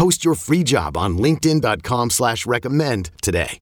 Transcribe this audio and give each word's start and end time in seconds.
Post 0.00 0.24
your 0.24 0.34
free 0.34 0.64
job 0.64 0.96
on 0.96 1.18
LinkedIn.com 1.18 2.08
slash 2.08 2.46
recommend 2.46 3.10
today. 3.20 3.58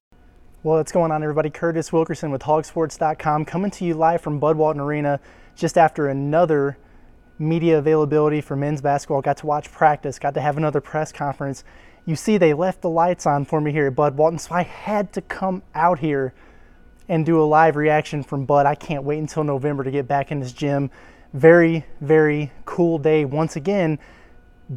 Well, 0.63 0.77
what's 0.77 0.93
going 0.93 1.11
on, 1.11 1.21
everybody? 1.21 1.49
Curtis 1.49 1.91
Wilkerson 1.91 2.31
with 2.31 2.43
hogsports.com 2.43 3.43
coming 3.43 3.71
to 3.71 3.83
you 3.83 3.93
live 3.93 4.21
from 4.21 4.39
Bud 4.39 4.55
Walton 4.55 4.79
Arena 4.79 5.19
just 5.57 5.77
after 5.77 6.07
another 6.07 6.77
media 7.39 7.77
availability 7.77 8.39
for 8.39 8.55
men's 8.55 8.79
basketball. 8.79 9.21
Got 9.21 9.35
to 9.39 9.47
watch 9.47 9.69
practice, 9.69 10.17
got 10.17 10.33
to 10.35 10.39
have 10.39 10.55
another 10.55 10.79
press 10.79 11.11
conference. 11.11 11.65
You 12.05 12.15
see, 12.15 12.37
they 12.37 12.53
left 12.53 12.79
the 12.79 12.89
lights 12.89 13.25
on 13.25 13.43
for 13.43 13.59
me 13.59 13.73
here 13.73 13.87
at 13.87 13.95
Bud 13.95 14.15
Walton, 14.15 14.39
so 14.39 14.55
I 14.55 14.63
had 14.63 15.11
to 15.11 15.21
come 15.21 15.61
out 15.75 15.99
here 15.99 16.33
and 17.09 17.25
do 17.25 17.41
a 17.41 17.43
live 17.43 17.75
reaction 17.75 18.23
from 18.23 18.45
Bud. 18.45 18.65
I 18.65 18.75
can't 18.75 19.03
wait 19.03 19.19
until 19.19 19.43
November 19.43 19.83
to 19.83 19.91
get 19.91 20.07
back 20.07 20.31
in 20.31 20.39
this 20.39 20.53
gym. 20.53 20.89
Very, 21.33 21.85
very 21.99 22.53
cool 22.63 22.97
day 22.97 23.25
once 23.25 23.57
again 23.57 23.99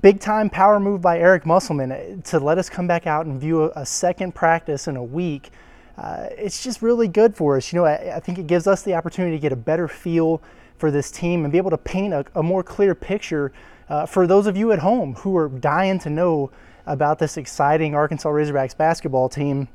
big 0.01 0.21
time 0.21 0.49
power 0.49 0.81
move 0.81 1.03
by 1.03 1.19
Eric 1.19 1.45
Musselman 1.45 1.93
uh, 1.93 2.23
to 2.25 2.41
let 2.41 2.59
us 2.59 2.71
come 2.71 2.87
back 2.87 3.07
out 3.07 3.27
and 3.27 3.41
view 3.41 3.71
a, 3.77 3.85
second 3.85 4.35
practice 4.35 4.89
in 4.89 4.97
a 4.97 5.05
week. 5.05 5.51
Uh, 5.99 6.29
it's 6.31 6.63
just 6.63 6.81
really 6.81 7.09
good 7.09 7.37
for 7.37 7.57
us. 7.57 7.73
You 7.73 7.81
know, 7.81 7.85
I, 7.85 8.17
I, 8.17 8.21
think 8.21 8.39
it 8.39 8.47
gives 8.47 8.67
us 8.67 8.83
the 8.83 8.95
opportunity 8.95 9.37
to 9.37 9.41
get 9.41 9.53
a 9.53 9.57
better 9.57 9.87
feel 9.89 10.41
for 10.79 10.91
this 10.91 11.11
team 11.11 11.45
and 11.45 11.53
be 11.53 11.59
able 11.59 11.71
to 11.71 11.79
paint 11.79 12.15
a, 12.15 12.25
a 12.35 12.43
more 12.43 12.63
clear 12.63 12.95
picture 12.95 13.53
uh, 13.91 14.07
for 14.07 14.27
those 14.27 14.47
of 14.47 14.57
you 14.57 14.73
at 14.73 14.79
home 14.79 15.15
who 15.17 15.37
are 15.37 15.49
dying 15.49 15.99
to 15.99 16.09
know 16.09 16.51
about 16.87 17.19
this 17.19 17.37
exciting 17.37 17.95
Arkansas 17.95 18.29
Razorbacks 18.29 18.77
basketball 18.77 19.29
team. 19.29 19.69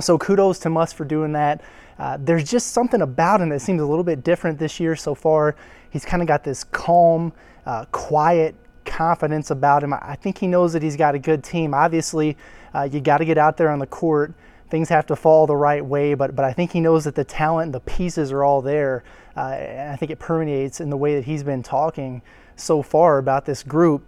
So 0.00 0.16
kudos 0.16 0.60
to 0.60 0.70
Muss 0.70 0.92
for 0.92 1.04
doing 1.04 1.32
that. 1.32 1.60
Uh, 1.98 2.18
there's 2.20 2.48
just 2.48 2.68
something 2.68 3.00
about 3.00 3.40
him 3.40 3.48
that 3.48 3.60
seems 3.60 3.80
a 3.80 3.86
little 3.86 4.04
bit 4.04 4.22
different 4.22 4.58
this 4.58 4.78
year 4.78 4.94
so 4.94 5.14
far. 5.14 5.56
He's 5.90 6.04
kind 6.04 6.22
of 6.22 6.28
got 6.28 6.44
this 6.44 6.62
calm, 6.62 7.32
uh, 7.64 7.86
quiet 7.90 8.54
confidence 8.86 9.50
about 9.50 9.82
him. 9.82 9.92
I 9.92 10.16
think 10.16 10.38
he 10.38 10.46
knows 10.46 10.72
that 10.72 10.82
he's 10.82 10.96
got 10.96 11.14
a 11.14 11.18
good 11.18 11.44
team. 11.44 11.74
Obviously, 11.74 12.36
uh, 12.74 12.88
you 12.90 13.00
got 13.00 13.18
to 13.18 13.24
get 13.24 13.36
out 13.36 13.56
there 13.56 13.70
on 13.70 13.78
the 13.78 13.86
court. 13.86 14.32
Things 14.70 14.88
have 14.88 15.06
to 15.06 15.16
fall 15.16 15.46
the 15.46 15.56
right 15.56 15.84
way, 15.84 16.14
but 16.14 16.34
but 16.34 16.44
I 16.44 16.52
think 16.52 16.72
he 16.72 16.80
knows 16.80 17.04
that 17.04 17.14
the 17.14 17.24
talent, 17.24 17.72
the 17.72 17.80
pieces 17.80 18.32
are 18.32 18.42
all 18.42 18.62
there. 18.62 19.04
Uh, 19.36 19.54
and 19.58 19.92
I 19.92 19.96
think 19.96 20.10
it 20.10 20.18
permeates 20.18 20.80
in 20.80 20.88
the 20.88 20.96
way 20.96 21.14
that 21.16 21.24
he's 21.24 21.42
been 21.42 21.62
talking 21.62 22.22
so 22.56 22.82
far 22.82 23.18
about 23.18 23.44
this 23.44 23.62
group. 23.62 24.04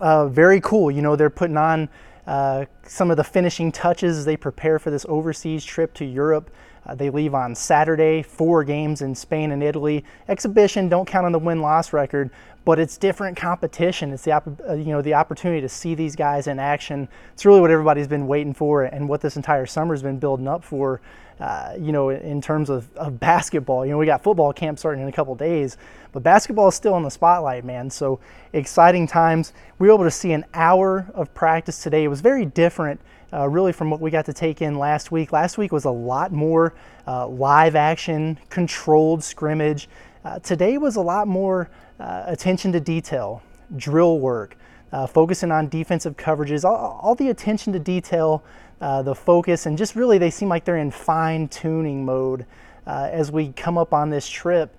Uh, 0.00 0.28
very 0.28 0.60
cool. 0.60 0.90
You 0.90 1.02
know, 1.02 1.16
they're 1.16 1.30
putting 1.30 1.56
on 1.56 1.88
uh, 2.26 2.66
some 2.84 3.10
of 3.10 3.16
the 3.16 3.24
finishing 3.24 3.72
touches 3.72 4.18
as 4.18 4.24
they 4.24 4.36
prepare 4.36 4.78
for 4.78 4.90
this 4.90 5.04
overseas 5.08 5.64
trip 5.64 5.92
to 5.94 6.04
Europe. 6.04 6.50
Uh, 6.84 6.94
they 6.94 7.10
leave 7.10 7.34
on 7.34 7.54
Saturday, 7.54 8.22
four 8.22 8.64
games 8.64 9.02
in 9.02 9.14
Spain 9.14 9.52
and 9.52 9.62
Italy. 9.62 10.04
Exhibition, 10.28 10.88
don't 10.88 11.06
count 11.06 11.26
on 11.26 11.32
the 11.32 11.38
win 11.38 11.60
loss 11.60 11.92
record, 11.92 12.30
but 12.64 12.78
it's 12.78 12.96
different 12.96 13.36
competition. 13.36 14.12
It's 14.12 14.24
the 14.24 14.32
uh, 14.32 14.74
you 14.74 14.86
know 14.86 15.02
the 15.02 15.14
opportunity 15.14 15.60
to 15.60 15.68
see 15.68 15.94
these 15.94 16.16
guys 16.16 16.46
in 16.46 16.58
action. 16.58 17.08
It's 17.32 17.44
really 17.44 17.60
what 17.60 17.70
everybody's 17.70 18.08
been 18.08 18.26
waiting 18.26 18.54
for, 18.54 18.84
and 18.84 19.08
what 19.08 19.20
this 19.20 19.36
entire 19.36 19.66
summer's 19.66 20.02
been 20.02 20.18
building 20.18 20.48
up 20.48 20.64
for. 20.64 21.00
Uh, 21.42 21.74
you 21.76 21.90
know, 21.90 22.10
in 22.10 22.40
terms 22.40 22.70
of, 22.70 22.88
of 22.96 23.18
basketball, 23.18 23.84
you 23.84 23.90
know, 23.90 23.98
we 23.98 24.06
got 24.06 24.22
football 24.22 24.52
camp 24.52 24.78
starting 24.78 25.02
in 25.02 25.08
a 25.08 25.12
couple 25.12 25.34
days, 25.34 25.76
but 26.12 26.22
basketball 26.22 26.68
is 26.68 26.74
still 26.76 26.96
in 26.96 27.02
the 27.02 27.10
spotlight, 27.10 27.64
man. 27.64 27.90
So 27.90 28.20
exciting 28.52 29.08
times. 29.08 29.52
We 29.80 29.88
were 29.88 29.94
able 29.94 30.04
to 30.04 30.10
see 30.12 30.30
an 30.30 30.44
hour 30.54 31.04
of 31.14 31.34
practice 31.34 31.82
today. 31.82 32.04
It 32.04 32.08
was 32.08 32.20
very 32.20 32.44
different 32.44 33.00
uh, 33.32 33.48
really 33.48 33.72
from 33.72 33.90
what 33.90 34.00
we 34.00 34.08
got 34.08 34.24
to 34.26 34.32
take 34.32 34.62
in 34.62 34.78
last 34.78 35.10
week. 35.10 35.32
Last 35.32 35.58
week 35.58 35.72
was 35.72 35.84
a 35.84 35.90
lot 35.90 36.30
more 36.30 36.74
uh, 37.08 37.26
live 37.26 37.74
action, 37.74 38.38
controlled 38.48 39.24
scrimmage. 39.24 39.88
Uh, 40.24 40.38
today 40.38 40.78
was 40.78 40.94
a 40.94 41.00
lot 41.00 41.26
more 41.26 41.68
uh, 41.98 42.22
attention 42.26 42.70
to 42.70 42.78
detail, 42.78 43.42
drill 43.76 44.20
work, 44.20 44.56
uh, 44.92 45.06
focusing 45.06 45.50
on 45.50 45.68
defensive 45.68 46.16
coverages, 46.16 46.64
all, 46.64 46.98
all 47.02 47.14
the 47.14 47.28
attention 47.28 47.72
to 47.72 47.78
detail, 47.78 48.44
uh, 48.80 49.02
the 49.02 49.14
focus, 49.14 49.66
and 49.66 49.78
just 49.78 49.96
really 49.96 50.18
they 50.18 50.30
seem 50.30 50.48
like 50.48 50.64
they're 50.64 50.76
in 50.76 50.90
fine 50.90 51.48
tuning 51.48 52.04
mode 52.04 52.46
as 52.86 53.30
we 53.30 53.52
come 53.52 53.78
up 53.78 53.92
on 53.92 54.10
this 54.10 54.28
trip 54.28 54.76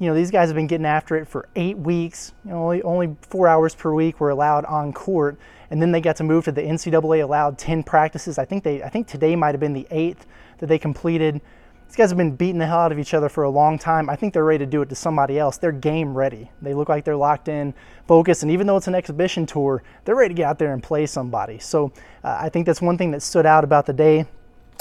you 0.00 0.06
know, 0.06 0.14
these 0.14 0.30
guys 0.30 0.48
have 0.48 0.56
been 0.56 0.66
getting 0.66 0.86
after 0.86 1.14
it 1.16 1.28
for 1.28 1.46
eight 1.56 1.76
weeks. 1.76 2.32
You 2.46 2.52
know, 2.52 2.62
only, 2.62 2.82
only 2.82 3.16
four 3.20 3.46
hours 3.46 3.74
per 3.74 3.92
week 3.92 4.18
were 4.18 4.30
allowed 4.30 4.64
on 4.64 4.94
court, 4.94 5.38
and 5.70 5.80
then 5.80 5.92
they 5.92 6.00
got 6.00 6.16
to 6.16 6.24
move 6.24 6.46
to 6.46 6.52
the 6.52 6.62
NCAA 6.62 7.22
allowed 7.22 7.58
10 7.58 7.82
practices. 7.82 8.38
I 8.38 8.46
think 8.46 8.64
they, 8.64 8.82
I 8.82 8.88
think 8.88 9.06
today 9.06 9.36
might 9.36 9.52
have 9.52 9.60
been 9.60 9.74
the 9.74 9.86
eighth 9.90 10.26
that 10.58 10.66
they 10.66 10.78
completed. 10.78 11.42
These 11.90 11.96
guys 11.96 12.10
have 12.10 12.18
been 12.18 12.36
beating 12.36 12.60
the 12.60 12.66
hell 12.66 12.78
out 12.78 12.92
of 12.92 13.00
each 13.00 13.14
other 13.14 13.28
for 13.28 13.42
a 13.42 13.50
long 13.50 13.76
time. 13.76 14.08
I 14.08 14.14
think 14.14 14.32
they're 14.32 14.44
ready 14.44 14.64
to 14.64 14.70
do 14.70 14.80
it 14.80 14.88
to 14.90 14.94
somebody 14.94 15.40
else. 15.40 15.58
They're 15.58 15.72
game 15.72 16.16
ready. 16.16 16.48
They 16.62 16.72
look 16.72 16.88
like 16.88 17.04
they're 17.04 17.16
locked 17.16 17.48
in, 17.48 17.74
focused, 18.06 18.44
and 18.44 18.52
even 18.52 18.68
though 18.68 18.76
it's 18.76 18.86
an 18.86 18.94
exhibition 18.94 19.44
tour, 19.44 19.82
they're 20.04 20.14
ready 20.14 20.32
to 20.32 20.36
get 20.36 20.46
out 20.46 20.60
there 20.60 20.72
and 20.72 20.80
play 20.80 21.04
somebody. 21.06 21.58
So 21.58 21.92
uh, 22.22 22.38
I 22.42 22.48
think 22.48 22.66
that's 22.66 22.80
one 22.80 22.96
thing 22.96 23.10
that 23.10 23.22
stood 23.22 23.44
out 23.44 23.64
about 23.64 23.86
the 23.86 23.92
day. 23.92 24.18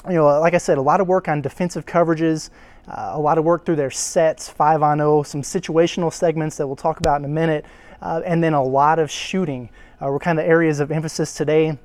You 0.08 0.14
know, 0.18 0.40
like 0.40 0.54
I 0.54 0.60
said, 0.60 0.78
a 0.78 0.84
lot 0.84 1.02
of 1.02 1.08
work 1.08 1.28
on 1.28 1.42
defensive 1.42 1.88
coverages. 1.88 2.52
Uh, 2.88 3.14
a 3.14 3.20
lot 3.20 3.40
of 3.40 3.44
work 3.44 3.66
through 3.66 3.78
their 3.78 3.90
sets, 3.90 4.48
5 4.48 4.84
on 4.84 5.00
0, 5.00 5.24
some 5.24 5.42
situational 5.42 6.14
segments 6.14 6.58
that 6.58 6.68
we'll 6.68 6.76
talk 6.76 7.00
about 7.00 7.20
in 7.20 7.26
a 7.26 7.28
minute, 7.28 7.66
uh, 8.04 8.22
and 8.24 8.44
then 8.44 8.54
a 8.54 8.64
lot 8.64 9.00
of 9.00 9.10
shooting 9.10 9.72
uh, 10.00 10.06
were 10.12 10.20
kind 10.20 10.38
of 10.40 10.46
areas 10.46 10.80
of 10.80 10.92
emphasis 10.92 11.34
today. 11.34 11.76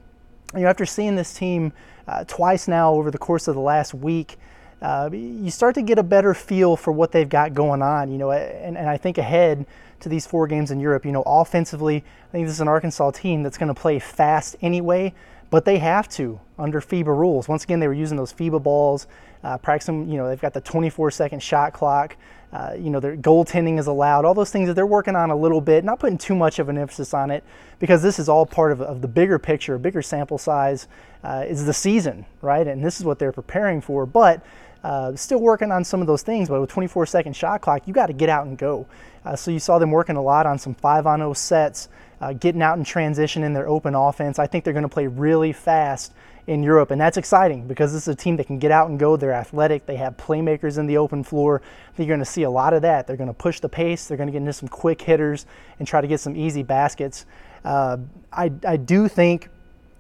You 0.55 0.61
know, 0.61 0.67
after 0.67 0.85
seeing 0.85 1.17
this 1.17 1.33
team 1.33 1.73
uh, 2.07 2.25
twice 2.25 2.69
now 2.69 2.93
over 2.93 3.11
the 3.11 3.17
course 3.17 3.49
of 3.49 3.55
the 3.55 3.63
last 3.63 3.95
week, 3.95 4.37
uh, 4.83 5.09
you 5.13 5.51
start 5.51 5.75
to 5.77 5.83
get 5.83 5.99
a 5.99 6.03
better 6.03 6.35
feel 6.35 6.77
for 6.77 6.93
what 6.93 7.13
they've 7.13 7.29
got 7.29 7.55
going 7.55 7.83
on. 7.83 8.11
You 8.11 8.19
know, 8.19 8.33
and, 8.33 8.77
and 8.77 8.89
I 8.89 8.97
think 8.97 9.19
ahead 9.19 9.67
to 10.01 10.09
these 10.09 10.27
four 10.27 10.47
games 10.47 10.71
in 10.71 10.81
Europe, 10.81 11.07
you 11.07 11.13
know, 11.13 11.23
offensively, 11.25 11.97
I 11.97 12.33
think 12.33 12.47
this 12.47 12.57
is 12.57 12.61
an 12.61 12.69
Arkansas 12.69 13.13
team 13.13 13.43
that's 13.43 13.57
going 13.57 13.75
to 13.75 13.81
play 13.81 13.99
fast 13.99 14.57
anyway 14.61 15.15
but 15.55 15.65
they 15.65 15.79
have 15.79 16.09
to 16.09 16.41
under 16.59 16.81
FIBA 16.81 17.07
rules. 17.07 17.47
Once 17.47 17.63
again, 17.63 17.79
they 17.79 17.87
were 17.87 17.95
using 17.95 18.17
those 18.17 18.33
FIBA 18.33 18.61
balls, 18.61 19.07
uh, 19.45 19.57
practicing. 19.57 20.11
You 20.11 20.17
know, 20.17 20.29
they've 20.29 20.41
got 20.41 20.53
the 20.53 20.61
24-second 20.61 21.41
shot 21.41 21.73
clock. 21.73 22.17
Uh, 22.53 22.75
you 22.77 22.91
know, 22.91 22.99
their 22.99 23.17
goaltending 23.17 23.79
is 23.79 23.87
allowed. 23.87 24.25
All 24.25 24.35
those 24.35 24.51
things 24.51 24.67
that 24.67 24.75
they're 24.75 24.85
working 24.85 25.15
on 25.15 25.31
a 25.31 25.37
little 25.37 25.61
bit, 25.61 25.85
not 25.85 26.01
putting 26.01 26.19
too 26.19 26.35
much 26.35 26.59
of 26.59 26.69
an 26.69 26.77
emphasis 26.77 27.15
on 27.15 27.31
it, 27.31 27.45
because 27.79 28.03
this 28.03 28.19
is 28.19 28.29
all 28.29 28.45
part 28.45 28.73
of, 28.73 28.83
of 28.83 29.01
the 29.01 29.07
bigger 29.07 29.39
picture, 29.39 29.79
bigger 29.79 30.03
sample 30.03 30.39
size 30.39 30.89
uh, 31.23 31.45
is 31.47 31.65
the 31.65 31.73
season, 31.73 32.27
right? 32.43 32.67
And 32.67 32.85
this 32.85 32.99
is 32.99 33.05
what 33.05 33.21
they're 33.21 33.31
preparing 33.31 33.81
for. 33.81 34.07
But 34.07 34.45
uh, 34.85 35.17
still 35.17 35.41
working 35.41 35.73
on 35.73 35.83
some 35.83 36.03
of 36.03 36.07
those 36.07 36.23
things, 36.23 36.51
but 36.51 36.61
with 36.61 36.69
24 36.69 37.07
second 37.07 37.35
shot 37.35 37.63
clock, 37.63 37.89
you 37.89 37.95
got 37.95 38.07
to 38.07 38.13
get 38.13 38.29
out 38.29 38.47
and 38.47 38.59
go. 38.59 38.87
Uh, 39.25 39.35
so 39.35 39.51
you 39.51 39.59
saw 39.59 39.79
them 39.79 39.91
working 39.91 40.17
a 40.17 40.23
lot 40.23 40.45
on 40.45 40.59
some 40.59 40.75
5 40.75 41.07
on 41.07 41.21
0 41.21 41.33
sets, 41.33 41.89
uh, 42.21 42.35
getting 42.35 42.61
out 42.61 42.77
in 42.77 42.85
transition 42.85 43.43
in 43.43 43.55
their 43.55 43.67
open 43.67 43.95
offense. 43.95 44.39
I 44.39 44.47
think 44.47 44.63
they're 44.63 44.75
going 44.75 44.83
to 44.83 44.89
play 44.89 45.07
really 45.07 45.55
fast 45.55 46.13
in 46.47 46.63
Europe, 46.63 46.91
and 46.91 47.01
that's 47.01 47.17
exciting 47.17 47.67
because 47.67 47.95
this 47.95 48.03
is 48.03 48.09
a 48.09 48.15
team 48.15 48.37
that 48.37 48.47
can 48.47 48.59
get 48.59 48.71
out 48.71 48.91
and 48.91 48.99
go. 48.99 49.17
They're 49.17 49.33
athletic, 49.33 49.87
they 49.87 49.97
have 49.97 50.19
playmakers 50.19 50.77
in 50.77 50.87
the 50.87 50.99
open 50.99 51.25
floor. 51.25 51.63
You're 51.97 52.07
going 52.07 52.19
to 52.19 52.27
see 52.27 52.43
a 52.43 52.51
lot 52.51 52.75
of 52.75 52.83
that. 52.83 53.07
They're 53.07 53.17
going 53.17 53.29
to 53.29 53.33
push 53.33 53.61
the 53.61 53.71
pace, 53.71 54.07
they're 54.07 54.19
going 54.19 54.27
to 54.27 54.33
get 54.33 54.41
into 54.41 54.53
some 54.53 54.69
quick 54.69 55.01
hitters 55.01 55.47
and 55.79 55.89
try 55.89 56.03
to 56.03 56.07
get 56.07 56.21
some 56.21 56.37
easy 56.37 56.63
baskets. 56.63 57.25
Uh, 57.65 57.97
I, 58.31 58.53
I 58.67 58.77
do 58.77 59.09
think 59.09 59.49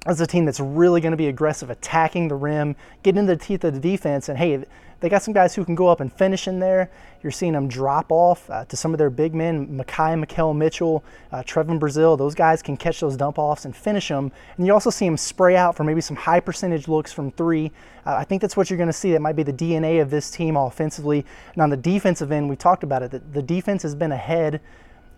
as 0.06 0.20
a 0.20 0.26
team 0.26 0.44
that's 0.44 0.60
really 0.60 1.00
going 1.00 1.12
to 1.12 1.16
be 1.16 1.28
aggressive, 1.28 1.70
attacking 1.70 2.28
the 2.28 2.34
rim, 2.34 2.76
getting 3.02 3.20
into 3.20 3.34
the 3.34 3.44
teeth 3.44 3.64
of 3.64 3.74
the 3.74 3.80
defense. 3.80 4.28
And 4.28 4.38
hey, 4.38 4.64
they 5.00 5.08
got 5.08 5.22
some 5.22 5.34
guys 5.34 5.54
who 5.54 5.64
can 5.64 5.74
go 5.74 5.88
up 5.88 6.00
and 6.00 6.12
finish 6.12 6.48
in 6.48 6.60
there. 6.60 6.90
You're 7.22 7.30
seeing 7.30 7.52
them 7.52 7.68
drop 7.68 8.06
off 8.10 8.48
uh, 8.48 8.64
to 8.66 8.76
some 8.76 8.92
of 8.92 8.98
their 8.98 9.10
big 9.10 9.34
men, 9.34 9.66
Makhi 9.66 10.24
Makhel 10.24 10.56
Mitchell, 10.56 11.04
uh, 11.32 11.42
Trevon 11.42 11.78
Brazile. 11.78 12.16
Those 12.16 12.34
guys 12.34 12.62
can 12.62 12.76
catch 12.76 13.00
those 13.00 13.16
dump 13.16 13.38
offs 13.38 13.64
and 13.64 13.74
finish 13.74 14.08
them. 14.08 14.30
And 14.56 14.66
you 14.66 14.72
also 14.72 14.90
see 14.90 15.06
them 15.06 15.16
spray 15.16 15.56
out 15.56 15.76
for 15.76 15.84
maybe 15.84 16.00
some 16.00 16.16
high 16.16 16.40
percentage 16.40 16.88
looks 16.88 17.12
from 17.12 17.30
three. 17.32 17.72
Uh, 18.06 18.14
I 18.16 18.24
think 18.24 18.40
that's 18.40 18.56
what 18.56 18.70
you're 18.70 18.76
going 18.76 18.88
to 18.88 18.92
see. 18.92 19.12
That 19.12 19.20
might 19.20 19.36
be 19.36 19.42
the 19.42 19.52
DNA 19.52 20.00
of 20.00 20.10
this 20.10 20.30
team 20.30 20.56
offensively. 20.56 21.24
And 21.54 21.62
on 21.62 21.70
the 21.70 21.76
defensive 21.76 22.30
end, 22.32 22.48
we 22.48 22.56
talked 22.56 22.82
about 22.82 23.02
it. 23.02 23.10
The, 23.10 23.18
the 23.18 23.42
defense 23.42 23.82
has 23.82 23.94
been 23.94 24.12
ahead 24.12 24.60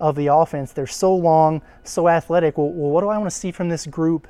of 0.00 0.14
the 0.16 0.28
offense. 0.28 0.72
They're 0.72 0.86
so 0.86 1.14
long, 1.14 1.62
so 1.84 2.08
athletic. 2.08 2.58
Well, 2.58 2.70
well 2.70 2.90
what 2.90 3.00
do 3.00 3.08
I 3.08 3.18
want 3.18 3.30
to 3.30 3.36
see 3.36 3.50
from 3.50 3.68
this 3.68 3.86
group? 3.86 4.28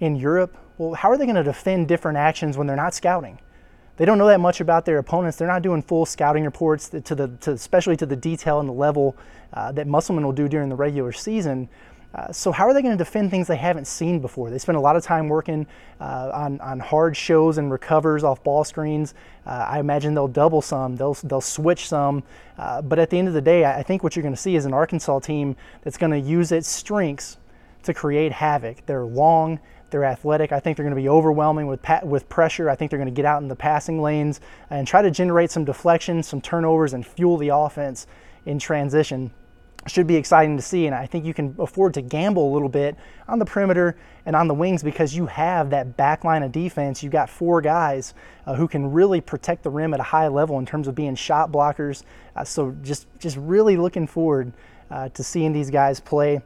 In 0.00 0.16
Europe, 0.16 0.56
well, 0.78 0.94
how 0.94 1.10
are 1.10 1.16
they 1.16 1.24
going 1.24 1.36
to 1.36 1.42
defend 1.42 1.88
different 1.88 2.18
actions 2.18 2.56
when 2.56 2.66
they're 2.66 2.76
not 2.76 2.94
scouting? 2.94 3.38
They 3.96 4.04
don't 4.04 4.18
know 4.18 4.26
that 4.26 4.40
much 4.40 4.60
about 4.60 4.84
their 4.84 4.98
opponents. 4.98 5.38
They're 5.38 5.48
not 5.48 5.62
doing 5.62 5.82
full 5.82 6.04
scouting 6.04 6.44
reports 6.44 6.90
to 6.90 7.14
the, 7.14 7.28
to, 7.40 7.52
especially 7.52 7.96
to 7.96 8.06
the 8.06 8.16
detail 8.16 8.60
and 8.60 8.68
the 8.68 8.74
level 8.74 9.16
uh, 9.54 9.72
that 9.72 9.86
Musselman 9.86 10.24
will 10.24 10.32
do 10.32 10.48
during 10.48 10.68
the 10.68 10.76
regular 10.76 11.12
season. 11.12 11.68
Uh, 12.14 12.32
so 12.32 12.50
how 12.52 12.66
are 12.66 12.72
they 12.72 12.82
going 12.82 12.96
to 12.96 13.02
defend 13.02 13.30
things 13.30 13.46
they 13.46 13.56
haven't 13.56 13.86
seen 13.86 14.20
before? 14.20 14.48
They 14.48 14.58
spend 14.58 14.76
a 14.76 14.80
lot 14.80 14.96
of 14.96 15.04
time 15.04 15.28
working 15.28 15.66
uh, 16.00 16.30
on, 16.32 16.60
on 16.60 16.78
hard 16.80 17.16
shows 17.16 17.58
and 17.58 17.70
recovers 17.70 18.24
off 18.24 18.42
ball 18.42 18.64
screens. 18.64 19.14
Uh, 19.44 19.66
I 19.68 19.80
imagine 19.80 20.14
they'll 20.14 20.28
double 20.28 20.62
some, 20.62 20.96
they'll, 20.96 21.14
they'll 21.14 21.40
switch 21.42 21.88
some. 21.88 22.22
Uh, 22.56 22.80
but 22.80 22.98
at 22.98 23.10
the 23.10 23.18
end 23.18 23.28
of 23.28 23.34
the 23.34 23.42
day, 23.42 23.64
I 23.64 23.82
think 23.82 24.02
what 24.02 24.16
you're 24.16 24.22
going 24.22 24.34
to 24.34 24.40
see 24.40 24.56
is 24.56 24.64
an 24.64 24.72
Arkansas 24.72 25.20
team 25.20 25.56
that's 25.82 25.98
going 25.98 26.12
to 26.12 26.18
use 26.18 26.52
its 26.52 26.68
strengths 26.68 27.36
to 27.82 27.92
create 27.92 28.32
havoc. 28.32 28.86
They're 28.86 29.04
long, 29.04 29.60
they're 29.90 30.04
athletic. 30.04 30.52
I 30.52 30.60
think 30.60 30.76
they're 30.76 30.84
going 30.84 30.96
to 30.96 31.00
be 31.00 31.08
overwhelming 31.08 31.66
with 31.66 31.82
pa- 31.82 32.00
with 32.04 32.28
pressure. 32.28 32.68
I 32.68 32.76
think 32.76 32.90
they're 32.90 32.98
going 32.98 33.12
to 33.12 33.14
get 33.14 33.24
out 33.24 33.42
in 33.42 33.48
the 33.48 33.56
passing 33.56 34.02
lanes 34.02 34.40
and 34.70 34.86
try 34.86 35.02
to 35.02 35.10
generate 35.10 35.50
some 35.50 35.64
deflections, 35.64 36.26
some 36.26 36.40
turnovers, 36.40 36.92
and 36.92 37.06
fuel 37.06 37.36
the 37.36 37.48
offense 37.48 38.06
in 38.44 38.58
transition 38.58 39.30
should 39.86 40.06
be 40.06 40.16
exciting 40.16 40.56
to 40.56 40.62
see. 40.62 40.86
And 40.86 40.94
I 40.94 41.06
think 41.06 41.24
you 41.24 41.34
can 41.34 41.54
afford 41.58 41.94
to 41.94 42.02
gamble 42.02 42.50
a 42.50 42.52
little 42.52 42.68
bit 42.68 42.96
on 43.28 43.38
the 43.38 43.44
perimeter 43.44 43.96
and 44.24 44.34
on 44.34 44.48
the 44.48 44.54
wings 44.54 44.82
because 44.82 45.14
you 45.14 45.26
have 45.26 45.70
that 45.70 45.96
back 45.96 46.24
line 46.24 46.42
of 46.42 46.52
defense. 46.52 47.02
You've 47.02 47.12
got 47.12 47.30
four 47.30 47.60
guys 47.60 48.14
uh, 48.46 48.54
who 48.54 48.66
can 48.66 48.90
really 48.90 49.20
protect 49.20 49.62
the 49.62 49.70
rim 49.70 49.94
at 49.94 50.00
a 50.00 50.04
high 50.04 50.28
level 50.28 50.58
in 50.58 50.66
terms 50.66 50.88
of 50.88 50.94
being 50.94 51.14
shot 51.14 51.52
blockers. 51.52 52.02
Uh, 52.34 52.44
so 52.44 52.74
just 52.82 53.06
just 53.18 53.36
really 53.36 53.76
looking 53.76 54.06
forward 54.06 54.52
uh, 54.90 55.08
to 55.10 55.22
seeing 55.22 55.52
these 55.52 55.70
guys 55.70 56.00
play 56.00 56.40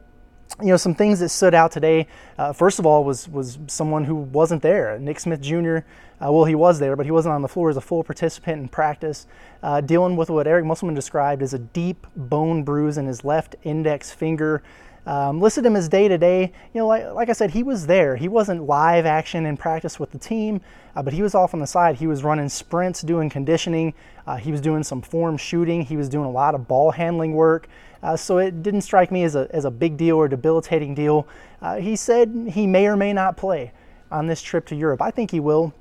you 0.60 0.68
know, 0.68 0.76
some 0.76 0.94
things 0.94 1.20
that 1.20 1.28
stood 1.28 1.54
out 1.54 1.72
today. 1.72 2.06
Uh, 2.38 2.52
first 2.52 2.78
of 2.78 2.86
all, 2.86 3.04
was 3.04 3.28
was 3.28 3.58
someone 3.66 4.04
who 4.04 4.14
wasn't 4.14 4.62
there. 4.62 4.98
Nick 4.98 5.20
Smith 5.20 5.40
Jr. 5.40 5.78
Uh, 6.22 6.30
well, 6.30 6.44
he 6.44 6.54
was 6.54 6.78
there, 6.78 6.96
but 6.96 7.06
he 7.06 7.12
wasn't 7.12 7.34
on 7.34 7.40
the 7.40 7.48
floor 7.48 7.70
as 7.70 7.76
a 7.76 7.80
full 7.80 8.04
participant 8.04 8.60
in 8.60 8.68
practice, 8.68 9.26
uh, 9.62 9.80
dealing 9.80 10.16
with 10.16 10.28
what 10.28 10.46
Eric 10.46 10.66
Musselman 10.66 10.94
described 10.94 11.42
as 11.42 11.54
a 11.54 11.58
deep 11.58 12.06
bone 12.14 12.62
bruise 12.62 12.98
in 12.98 13.06
his 13.06 13.24
left 13.24 13.56
index 13.62 14.10
finger. 14.10 14.62
Um, 15.06 15.40
listed 15.40 15.64
him 15.64 15.76
as 15.76 15.88
day 15.88 16.08
to 16.08 16.18
day. 16.18 16.52
You 16.74 16.80
know, 16.80 16.86
like, 16.86 17.06
like, 17.12 17.28
I 17.30 17.32
said, 17.32 17.50
he 17.50 17.62
was 17.62 17.86
there. 17.86 18.16
He 18.16 18.28
wasn't 18.28 18.64
live 18.64 19.06
action 19.06 19.46
in 19.46 19.56
practice 19.56 19.98
with 19.98 20.10
the 20.10 20.18
team, 20.18 20.60
uh, 20.94 21.02
but 21.02 21.12
he 21.12 21.22
was 21.22 21.34
off 21.34 21.54
on 21.54 21.60
the 21.60 21.66
side. 21.66 21.96
He 21.96 22.06
was 22.06 22.22
running 22.22 22.48
sprints, 22.48 23.00
doing 23.00 23.30
conditioning. 23.30 23.94
Uh, 24.26 24.36
he 24.36 24.52
was 24.52 24.60
doing 24.60 24.82
some 24.82 25.00
form 25.00 25.36
shooting. 25.36 25.82
He 25.82 25.96
was 25.96 26.08
doing 26.08 26.26
a 26.26 26.30
lot 26.30 26.54
of 26.54 26.68
ball 26.68 26.90
handling 26.90 27.32
work. 27.32 27.68
Uh, 28.02 28.16
so 28.16 28.38
it 28.38 28.62
didn't 28.62 28.82
strike 28.82 29.10
me 29.10 29.24
as 29.24 29.34
a, 29.34 29.48
as 29.50 29.64
a 29.64 29.70
big 29.70 29.96
deal 29.96 30.16
or 30.16 30.28
debilitating 30.28 30.94
deal. 30.94 31.26
Uh, 31.60 31.76
he 31.76 31.96
said 31.96 32.48
he 32.50 32.66
may 32.66 32.86
or 32.86 32.96
may 32.96 33.12
not 33.12 33.36
play 33.36 33.72
on 34.10 34.26
this 34.26 34.42
trip 34.42 34.66
to 34.66 34.76
Europe. 34.76 35.02
I 35.02 35.10
think 35.10 35.30
he 35.30 35.40
will. 35.40 35.74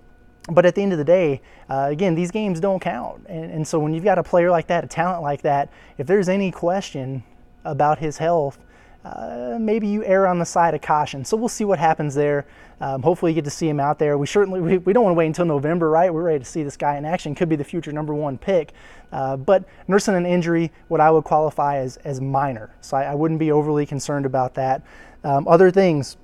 But 0.51 0.65
at 0.65 0.75
the 0.75 0.81
end 0.81 0.94
of 0.94 0.98
the 0.98 1.06
day, 1.06 1.42
uh, 1.69 1.88
again, 1.92 2.15
these 2.15 2.31
games 2.31 2.60
don't 2.60 2.80
count. 2.80 3.25
And, 3.27 3.51
and 3.51 3.68
so 3.68 3.77
when 3.80 3.94
you've 3.94 4.04
got 4.04 4.18
a 4.18 4.24
player 4.24 4.50
like 4.50 4.68
that, 4.68 4.83
a 4.83 4.88
talent 4.88 5.22
like 5.22 5.44
that, 5.44 5.72
if 5.98 6.07
there's 6.07 6.27
any 6.27 6.51
question 6.51 7.24
about 7.65 8.00
his 8.00 8.18
health, 8.18 8.57
uh, 9.06 9.57
maybe 9.60 9.88
you 9.88 10.04
err 10.04 10.28
on 10.28 10.40
the 10.40 10.46
side 10.46 10.74
of 10.74 10.81
caution. 10.81 11.24
So 11.24 11.38
we'll 11.38 11.48
see 11.48 11.63
what 11.63 11.80
happens 11.80 12.16
there. 12.16 12.46
Um, 12.81 13.01
hopefully, 13.01 13.31
you 13.31 13.36
get 13.36 13.46
to 13.46 13.51
see 13.51 13.68
him 13.68 13.80
out 13.80 13.98
there. 13.98 14.18
We 14.18 14.28
certainly 14.28 14.60
we, 14.60 14.78
we 14.80 14.94
don't 14.94 15.04
want 15.04 15.13
to 15.13 15.18
wait 15.18 15.28
until 15.28 15.46
November, 15.46 15.90
right? 15.90 16.13
We're 16.13 16.24
ready 16.24 16.40
to 16.40 16.46
see 16.46 16.63
this 16.63 16.75
guy 16.75 16.98
in 16.98 17.06
action. 17.06 17.34
Could 17.34 17.50
be 17.50 17.56
the 17.56 17.63
future 17.63 17.92
number 17.92 18.13
one 18.13 18.38
pick, 18.38 18.74
uh, 19.12 19.38
but 19.38 19.63
nursing 19.88 20.16
an 20.16 20.25
injury, 20.25 20.72
what 20.90 21.00
I 21.00 21.12
would 21.12 21.24
qualify 21.24 21.78
as 21.78 21.98
as 21.98 22.19
minor. 22.19 22.75
So 22.81 22.98
I, 22.98 23.04
I 23.04 23.16
wouldn't 23.16 23.40
be 23.40 23.51
overly 23.51 23.86
concerned 23.86 24.25
about 24.25 24.54
that. 24.56 24.84
Um, 25.24 25.48
other 25.48 25.72
things. 25.72 26.18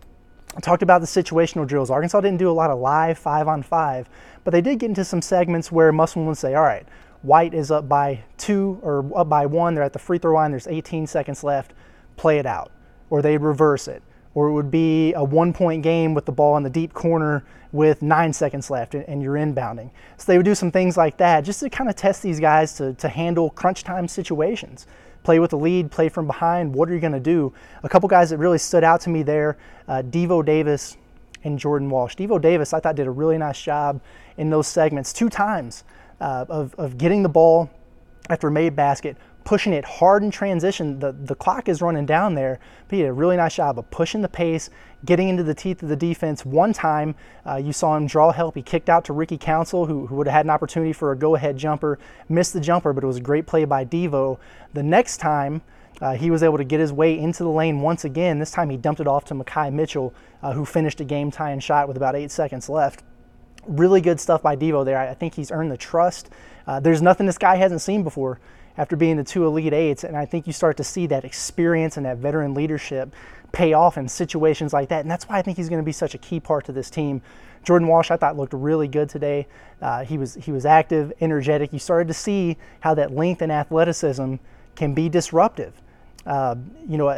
I 0.55 0.61
talked 0.61 0.83
about 0.83 1.01
the 1.01 1.07
situational 1.07 1.67
drills. 1.67 1.89
Arkansas 1.89 2.21
didn't 2.21 2.37
do 2.37 2.49
a 2.49 2.53
lot 2.53 2.69
of 2.69 2.79
live 2.79 3.17
five 3.17 3.49
on 3.49 3.61
five, 3.61 4.07
but 4.45 4.51
they 4.51 4.61
did 4.61 4.79
get 4.79 4.87
into 4.87 5.03
some 5.03 5.21
segments 5.21 5.69
where 5.69 5.91
Musselman 5.91 6.27
would 6.27 6.37
say, 6.37 6.55
"All 6.55 6.63
right, 6.63 6.87
White 7.23 7.53
is 7.53 7.71
up 7.71 7.89
by 7.89 8.23
two 8.37 8.79
or 8.81 9.05
up 9.15 9.27
by 9.27 9.45
one. 9.45 9.75
They're 9.75 9.83
at 9.83 9.93
the 9.93 9.99
free 9.99 10.17
throw 10.17 10.35
line. 10.35 10.51
There's 10.51 10.67
18 10.67 11.07
seconds 11.07 11.43
left 11.43 11.73
play 12.17 12.39
it 12.39 12.45
out, 12.45 12.71
or 13.09 13.21
they'd 13.21 13.37
reverse 13.37 13.87
it, 13.87 14.01
or 14.33 14.47
it 14.47 14.53
would 14.53 14.71
be 14.71 15.13
a 15.13 15.23
one 15.23 15.53
point 15.53 15.83
game 15.83 16.13
with 16.13 16.25
the 16.25 16.31
ball 16.31 16.57
in 16.57 16.63
the 16.63 16.69
deep 16.69 16.93
corner 16.93 17.43
with 17.71 18.01
nine 18.01 18.31
seconds 18.31 18.69
left 18.69 18.95
and, 18.95 19.21
you're 19.21 19.35
inbounding. 19.35 19.91
So 20.17 20.31
they 20.31 20.37
would 20.37 20.45
do 20.45 20.55
some 20.55 20.71
things 20.71 20.95
like 20.95 21.17
that 21.17 21.41
just 21.41 21.59
to 21.59 21.69
kind 21.69 21.89
of 21.89 21.95
test 21.95 22.23
these 22.23 22.39
guys 22.39 22.73
to, 22.77 22.93
to 22.93 23.09
handle 23.09 23.49
crunch 23.49 23.83
time 23.83 24.07
situations. 24.07 24.87
Play 25.23 25.39
with 25.39 25.49
the 25.49 25.57
lead, 25.57 25.91
play 25.91 26.07
from 26.07 26.25
behind. 26.25 26.73
What 26.73 26.89
are 26.89 26.93
you 26.93 27.01
going 27.01 27.11
to 27.13 27.19
do? 27.19 27.53
A 27.83 27.89
couple 27.89 28.07
guys 28.07 28.29
that 28.29 28.37
really 28.37 28.59
stood 28.59 28.83
out 28.83 29.01
to 29.01 29.09
me 29.09 29.23
there 29.23 29.57
uh, 29.87 30.03
Devo 30.03 30.45
Davis 30.45 30.95
and 31.43 31.59
Jordan 31.59 31.89
Walsh. 31.89 32.15
Devo 32.15 32.41
Davis, 32.41 32.73
I 32.73 32.79
thought, 32.79 32.95
did 32.95 33.07
a 33.07 33.11
really 33.11 33.37
nice 33.37 33.61
job 33.61 34.01
in 34.37 34.49
those 34.49 34.67
segments 34.67 35.11
two 35.11 35.29
times 35.29 35.83
uh, 36.21 36.45
of, 36.47 36.73
of 36.75 36.97
getting 36.97 37.23
the 37.23 37.29
ball 37.29 37.69
after 38.29 38.47
a 38.47 38.51
made 38.51 38.75
basket, 38.75 39.17
pushing 39.45 39.73
it 39.73 39.85
hard 39.85 40.23
in 40.23 40.31
transition. 40.31 40.99
The, 40.99 41.13
the 41.13 41.35
clock 41.35 41.69
is 41.69 41.81
running 41.81 42.05
down 42.05 42.33
there, 42.33 42.59
but 42.87 42.95
he 42.95 43.03
did 43.03 43.09
a 43.09 43.13
really 43.13 43.37
nice 43.37 43.55
job 43.55 43.77
of 43.79 43.89
pushing 43.91 44.21
the 44.21 44.27
pace, 44.27 44.71
getting 45.05 45.29
into 45.29 45.43
the 45.43 45.53
teeth 45.53 45.81
of 45.83 45.87
the 45.87 45.95
defense. 45.95 46.43
One 46.43 46.73
time, 46.73 47.15
uh, 47.45 47.57
you 47.57 47.71
saw 47.71 47.95
him 47.95 48.07
draw 48.07 48.31
help. 48.31 48.55
He 48.55 48.63
kicked 48.63 48.89
out 48.89 49.05
to 49.05 49.13
Ricky 49.13 49.37
Council, 49.37 49.85
who, 49.85 50.07
who 50.07 50.15
would 50.15 50.27
have 50.27 50.33
had 50.33 50.45
an 50.47 50.49
opportunity 50.49 50.91
for 50.91 51.11
a 51.11 51.17
go 51.17 51.35
ahead 51.35 51.57
jumper, 51.57 51.99
missed 52.27 52.53
the 52.53 52.59
jumper, 52.59 52.91
but 52.91 53.03
it 53.03 53.07
was 53.07 53.17
a 53.17 53.21
great 53.21 53.45
play 53.45 53.65
by 53.65 53.85
Devo. 53.85 54.39
The 54.73 54.83
next 54.83 55.17
time, 55.17 55.61
uh, 56.01 56.15
he 56.15 56.31
was 56.31 56.41
able 56.41 56.57
to 56.57 56.63
get 56.63 56.79
his 56.79 56.91
way 56.91 57.17
into 57.17 57.43
the 57.43 57.49
lane 57.49 57.81
once 57.81 58.03
again. 58.03 58.39
This 58.39 58.51
time 58.51 58.71
he 58.71 58.77
dumped 58.77 58.99
it 58.99 59.07
off 59.07 59.25
to 59.25 59.35
Makhi 59.35 59.71
Mitchell, 59.71 60.13
uh, 60.41 60.53
who 60.53 60.65
finished 60.65 60.99
a 61.01 61.05
game 61.05 61.29
tying 61.29 61.59
shot 61.59 61.87
with 61.87 61.97
about 61.97 62.15
eight 62.15 62.31
seconds 62.31 62.67
left. 62.67 63.03
Really 63.67 64.01
good 64.01 64.19
stuff 64.19 64.41
by 64.41 64.55
Devo 64.55 64.83
there. 64.83 64.97
I 64.97 65.13
think 65.13 65.35
he's 65.35 65.51
earned 65.51 65.71
the 65.71 65.77
trust. 65.77 66.29
Uh, 66.65 66.79
there's 66.79 67.01
nothing 67.01 67.27
this 67.27 67.37
guy 67.37 67.55
hasn't 67.55 67.81
seen 67.81 68.03
before 68.03 68.39
after 68.77 68.95
being 68.95 69.17
the 69.17 69.23
two 69.23 69.45
Elite 69.45 69.73
Eights. 69.73 70.03
And 70.03 70.15
I 70.15 70.25
think 70.25 70.47
you 70.47 70.53
start 70.53 70.77
to 70.77 70.83
see 70.83 71.07
that 71.07 71.23
experience 71.25 71.97
and 71.97 72.05
that 72.05 72.17
veteran 72.17 72.53
leadership 72.53 73.13
pay 73.51 73.73
off 73.73 73.97
in 73.97 74.07
situations 74.07 74.73
like 74.73 74.89
that. 74.89 75.01
And 75.01 75.09
that's 75.09 75.29
why 75.29 75.37
I 75.37 75.41
think 75.41 75.57
he's 75.57 75.69
going 75.69 75.81
to 75.81 75.85
be 75.85 75.91
such 75.91 76.13
a 76.13 76.17
key 76.17 76.39
part 76.39 76.65
to 76.65 76.71
this 76.71 76.89
team. 76.89 77.21
Jordan 77.63 77.87
Walsh, 77.87 78.11
I 78.11 78.17
thought 78.17 78.37
looked 78.37 78.53
really 78.53 78.87
good 78.87 79.09
today. 79.09 79.47
Uh, 79.81 80.03
he 80.03 80.17
was 80.17 80.35
he 80.35 80.51
was 80.51 80.65
active, 80.65 81.11
energetic. 81.19 81.73
You 81.73 81.79
started 81.79 82.07
to 82.09 82.13
see 82.13 82.57
how 82.81 82.93
that 82.93 83.11
length 83.11 83.41
and 83.41 83.51
athleticism 83.51 84.35
can 84.75 84.93
be 84.93 85.09
disruptive. 85.09 85.73
Uh, 86.25 86.55
you 86.87 86.97
know, 86.97 87.09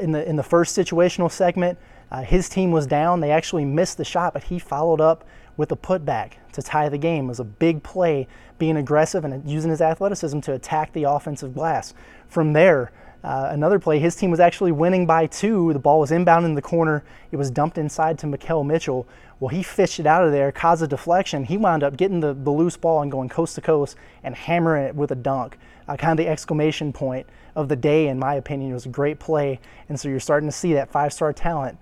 in 0.00 0.12
the 0.12 0.28
in 0.28 0.36
the 0.36 0.42
first 0.42 0.76
situational 0.76 1.30
segment, 1.30 1.78
uh, 2.10 2.22
his 2.22 2.48
team 2.48 2.70
was 2.70 2.86
down. 2.86 3.20
They 3.20 3.30
actually 3.30 3.64
missed 3.64 3.98
the 3.98 4.04
shot, 4.04 4.32
but 4.32 4.44
he 4.44 4.58
followed 4.58 5.00
up 5.00 5.24
with 5.56 5.72
a 5.72 5.76
putback 5.76 6.34
to 6.52 6.62
tie 6.62 6.88
the 6.88 6.98
game. 6.98 7.26
It 7.26 7.28
was 7.28 7.40
a 7.40 7.44
big 7.44 7.82
play, 7.82 8.26
being 8.58 8.76
aggressive 8.76 9.24
and 9.24 9.48
using 9.48 9.70
his 9.70 9.80
athleticism 9.80 10.40
to 10.40 10.54
attack 10.54 10.92
the 10.92 11.04
offensive 11.04 11.54
glass. 11.54 11.94
From 12.28 12.52
there, 12.52 12.92
uh, 13.24 13.48
another 13.50 13.78
play, 13.80 13.98
his 13.98 14.14
team 14.14 14.30
was 14.30 14.38
actually 14.38 14.70
winning 14.70 15.04
by 15.04 15.26
two. 15.26 15.72
The 15.72 15.78
ball 15.78 16.00
was 16.00 16.12
inbound 16.12 16.46
in 16.46 16.54
the 16.54 16.62
corner. 16.62 17.02
It 17.32 17.36
was 17.36 17.50
dumped 17.50 17.76
inside 17.76 18.18
to 18.20 18.26
Makhel 18.26 18.64
Mitchell. 18.64 19.06
Well, 19.40 19.48
he 19.48 19.62
fished 19.62 19.98
it 19.98 20.06
out 20.06 20.24
of 20.24 20.32
there, 20.32 20.52
caused 20.52 20.82
a 20.82 20.86
deflection. 20.86 21.44
He 21.44 21.56
wound 21.56 21.82
up 21.82 21.96
getting 21.96 22.20
the, 22.20 22.32
the 22.34 22.50
loose 22.50 22.76
ball 22.76 23.02
and 23.02 23.10
going 23.10 23.28
coast 23.28 23.56
to 23.56 23.60
coast 23.60 23.96
and 24.22 24.34
hammering 24.34 24.84
it 24.84 24.94
with 24.94 25.10
a 25.10 25.16
dunk. 25.16 25.58
Uh, 25.88 25.96
kind 25.96 26.18
of 26.18 26.24
the 26.24 26.30
exclamation 26.30 26.92
point 26.92 27.26
of 27.56 27.68
the 27.68 27.76
day, 27.76 28.08
in 28.08 28.18
my 28.18 28.34
opinion. 28.34 28.70
It 28.70 28.74
was 28.74 28.86
a 28.86 28.90
great 28.90 29.18
play. 29.18 29.58
And 29.88 29.98
so 29.98 30.08
you're 30.08 30.20
starting 30.20 30.48
to 30.48 30.54
see 30.54 30.72
that 30.74 30.90
five 30.90 31.12
star 31.12 31.32
talent 31.32 31.78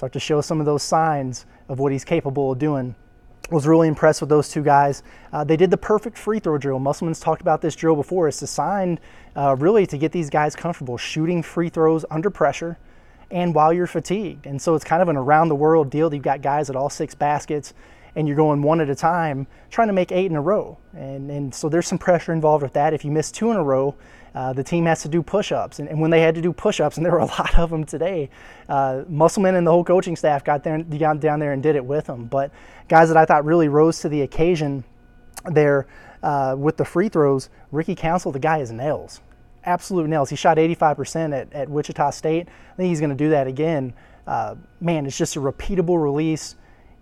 start 0.00 0.14
to 0.14 0.18
show 0.18 0.40
some 0.40 0.60
of 0.60 0.64
those 0.64 0.82
signs 0.82 1.44
of 1.68 1.78
what 1.78 1.92
he's 1.92 2.06
capable 2.06 2.52
of 2.52 2.58
doing. 2.58 2.94
Was 3.50 3.66
really 3.66 3.86
impressed 3.86 4.22
with 4.22 4.30
those 4.30 4.48
two 4.48 4.62
guys. 4.62 5.02
Uh, 5.30 5.44
they 5.44 5.58
did 5.58 5.70
the 5.70 5.76
perfect 5.76 6.16
free 6.16 6.38
throw 6.38 6.56
drill. 6.56 6.78
Musselman's 6.78 7.20
talked 7.20 7.42
about 7.42 7.60
this 7.60 7.76
drill 7.76 7.96
before. 7.96 8.26
It's 8.26 8.40
designed 8.40 8.98
uh, 9.36 9.56
really 9.58 9.86
to 9.88 9.98
get 9.98 10.10
these 10.10 10.30
guys 10.30 10.56
comfortable 10.56 10.96
shooting 10.96 11.42
free 11.42 11.68
throws 11.68 12.06
under 12.10 12.30
pressure 12.30 12.78
and 13.30 13.54
while 13.54 13.74
you're 13.74 13.86
fatigued. 13.86 14.46
And 14.46 14.62
so 14.62 14.74
it's 14.74 14.86
kind 14.86 15.02
of 15.02 15.08
an 15.08 15.18
around 15.18 15.48
the 15.48 15.54
world 15.54 15.90
deal. 15.90 16.14
You've 16.14 16.22
got 16.22 16.40
guys 16.40 16.70
at 16.70 16.76
all 16.76 16.88
six 16.88 17.14
baskets 17.14 17.74
and 18.16 18.26
you're 18.26 18.38
going 18.38 18.62
one 18.62 18.80
at 18.80 18.88
a 18.88 18.94
time 18.94 19.46
trying 19.68 19.88
to 19.88 19.92
make 19.92 20.12
eight 20.12 20.30
in 20.30 20.36
a 20.36 20.40
row. 20.40 20.78
And, 20.94 21.30
and 21.30 21.54
so 21.54 21.68
there's 21.68 21.86
some 21.86 21.98
pressure 21.98 22.32
involved 22.32 22.62
with 22.62 22.72
that. 22.72 22.94
If 22.94 23.04
you 23.04 23.10
miss 23.10 23.30
two 23.30 23.50
in 23.50 23.58
a 23.58 23.62
row, 23.62 23.96
uh, 24.34 24.52
the 24.52 24.62
team 24.62 24.86
has 24.86 25.02
to 25.02 25.08
do 25.08 25.22
push-ups. 25.22 25.78
And, 25.78 25.88
and, 25.88 26.00
when 26.00 26.10
they 26.10 26.20
had 26.20 26.34
to 26.36 26.40
do 26.40 26.52
push-ups, 26.52 26.96
and 26.96 27.04
there 27.04 27.12
were 27.12 27.18
a 27.18 27.24
lot 27.38 27.58
of 27.58 27.70
them 27.70 27.84
today, 27.84 28.30
uh, 28.68 29.02
Musselman 29.08 29.56
and 29.56 29.66
the 29.66 29.70
whole 29.70 29.84
coaching 29.84 30.16
staff 30.16 30.44
got, 30.44 30.62
there, 30.62 30.82
got 30.82 31.20
down 31.20 31.40
there 31.40 31.52
and 31.52 31.62
did 31.62 31.76
it 31.76 31.84
with 31.84 32.06
them. 32.06 32.26
But 32.26 32.52
guys 32.88 33.08
that 33.08 33.16
I 33.16 33.24
thought 33.24 33.44
really 33.44 33.68
rose 33.68 34.00
to 34.00 34.08
the 34.08 34.22
occasion 34.22 34.84
there 35.46 35.86
uh, 36.22 36.54
with 36.56 36.76
the 36.76 36.84
free 36.84 37.08
throws, 37.08 37.48
Ricky 37.72 37.94
Council, 37.94 38.30
the 38.30 38.38
guy 38.38 38.58
is 38.58 38.70
nails. 38.70 39.20
Absolute 39.64 40.08
nails. 40.08 40.30
He 40.30 40.36
shot 40.36 40.56
85% 40.56 41.38
at, 41.38 41.52
at 41.52 41.68
Wichita 41.68 42.10
State. 42.10 42.48
I 42.72 42.76
think 42.76 42.88
he's 42.88 43.00
going 43.00 43.10
to 43.10 43.16
do 43.16 43.30
that 43.30 43.46
again. 43.46 43.92
Uh, 44.26 44.54
man, 44.80 45.06
it's 45.06 45.18
just 45.18 45.36
a 45.36 45.40
repeatable 45.40 46.00
release. 46.00 46.56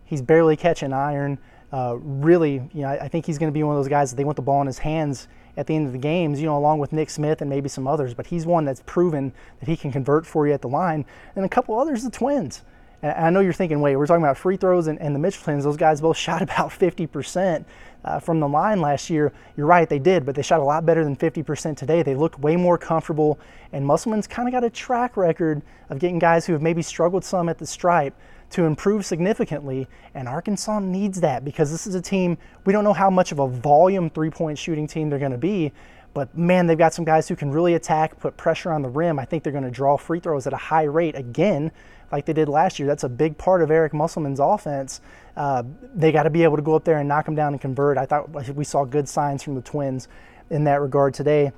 He's 0.04 0.22
barely 0.22 0.56
catching 0.56 0.92
iron. 0.92 1.38
Uh, 1.70 1.96
really, 2.00 2.54
you 2.72 2.82
know, 2.82 2.88
I, 2.88 3.04
I 3.04 3.08
think 3.08 3.26
he's 3.26 3.36
going 3.36 3.52
to 3.52 3.54
be 3.54 3.62
one 3.62 3.76
of 3.76 3.78
those 3.82 3.90
guys 3.90 4.10
that 4.10 4.16
they 4.16 4.24
want 4.24 4.36
the 4.36 4.42
ball 4.42 4.62
in 4.62 4.66
his 4.66 4.78
hands 4.78 5.28
at 5.58 5.66
the 5.66 5.74
end 5.74 5.86
of 5.86 5.92
the 5.92 5.98
games, 5.98 6.40
you 6.40 6.46
know, 6.46 6.56
along 6.56 6.78
with 6.78 6.92
Nick 6.92 7.10
Smith 7.10 7.40
and 7.40 7.50
maybe 7.50 7.68
some 7.68 7.86
others. 7.86 8.14
But 8.14 8.28
he's 8.28 8.46
one 8.46 8.64
that's 8.64 8.82
proven 8.86 9.32
that 9.58 9.68
he 9.68 9.76
can 9.76 9.90
convert 9.90 10.24
for 10.24 10.46
you 10.46 10.54
at 10.54 10.62
the 10.62 10.68
line. 10.68 11.04
And 11.34 11.44
a 11.44 11.48
couple 11.48 11.78
others, 11.78 12.04
the 12.04 12.10
Twins. 12.10 12.62
And 13.02 13.12
I 13.12 13.30
know 13.30 13.40
you're 13.40 13.52
thinking, 13.52 13.80
wait, 13.80 13.96
we're 13.96 14.06
talking 14.06 14.22
about 14.22 14.38
free 14.38 14.56
throws 14.56 14.86
and, 14.86 15.00
and 15.00 15.14
the 15.14 15.18
Mitchell 15.18 15.42
twins. 15.42 15.64
Those 15.64 15.76
guys 15.76 16.00
both 16.00 16.16
shot 16.26 16.42
about 16.42 16.70
50% 16.70 17.64
uh, 18.04 18.20
from 18.20 18.40
the 18.40 18.48
line 18.48 18.80
last 18.80 19.10
year. 19.10 19.32
You're 19.56 19.66
right, 19.66 19.88
they 19.88 19.98
did, 19.98 20.24
but 20.24 20.34
they 20.34 20.42
shot 20.42 20.60
a 20.60 20.64
lot 20.64 20.86
better 20.86 21.04
than 21.04 21.16
50% 21.16 21.76
today. 21.76 22.02
They 22.02 22.14
looked 22.14 22.38
way 22.38 22.56
more 22.56 22.78
comfortable, 22.78 23.38
and 23.72 23.84
Musselman's 23.84 24.26
kind 24.26 24.48
of 24.48 24.52
got 24.52 24.64
a 24.64 24.70
track 24.70 25.16
record 25.16 25.62
of 25.90 25.98
getting 25.98 26.18
guys 26.18 26.46
who 26.46 26.52
have 26.52 26.62
maybe 26.62 26.82
struggled 26.82 27.24
some 27.24 27.48
at 27.48 27.58
the 27.58 27.66
stripe 27.66 28.14
to 28.50 28.64
improve 28.64 29.04
significantly, 29.04 29.86
and 30.14 30.26
Arkansas 30.26 30.80
needs 30.80 31.20
that 31.20 31.44
because 31.44 31.70
this 31.70 31.86
is 31.86 31.94
a 31.94 32.00
team, 32.00 32.38
we 32.64 32.72
don't 32.72 32.84
know 32.84 32.94
how 32.94 33.10
much 33.10 33.32
of 33.32 33.38
a 33.38 33.48
volume 33.48 34.08
three 34.08 34.30
point 34.30 34.58
shooting 34.58 34.86
team 34.86 35.10
they're 35.10 35.18
going 35.18 35.32
to 35.32 35.38
be, 35.38 35.72
but 36.14 36.36
man, 36.36 36.66
they've 36.66 36.78
got 36.78 36.94
some 36.94 37.04
guys 37.04 37.28
who 37.28 37.36
can 37.36 37.50
really 37.50 37.74
attack, 37.74 38.18
put 38.18 38.36
pressure 38.36 38.72
on 38.72 38.82
the 38.82 38.88
rim. 38.88 39.18
I 39.18 39.24
think 39.24 39.42
they're 39.42 39.52
going 39.52 39.64
to 39.64 39.70
draw 39.70 39.96
free 39.96 40.20
throws 40.20 40.46
at 40.46 40.52
a 40.52 40.56
high 40.56 40.84
rate 40.84 41.14
again, 41.14 41.70
like 42.10 42.24
they 42.24 42.32
did 42.32 42.48
last 42.48 42.78
year. 42.78 42.88
That's 42.88 43.04
a 43.04 43.08
big 43.08 43.36
part 43.36 43.62
of 43.62 43.70
Eric 43.70 43.92
Musselman's 43.92 44.40
offense. 44.40 45.00
Uh, 45.36 45.62
they 45.94 46.10
got 46.10 46.22
to 46.24 46.30
be 46.30 46.42
able 46.42 46.56
to 46.56 46.62
go 46.62 46.74
up 46.74 46.84
there 46.84 46.98
and 46.98 47.08
knock 47.08 47.26
them 47.26 47.34
down 47.34 47.52
and 47.52 47.60
convert. 47.60 47.98
I 47.98 48.06
thought 48.06 48.30
we 48.54 48.64
saw 48.64 48.84
good 48.84 49.08
signs 49.08 49.42
from 49.42 49.54
the 49.54 49.62
Twins 49.62 50.08
in 50.50 50.64
that 50.64 50.80
regard 50.80 51.12
today. 51.14 51.52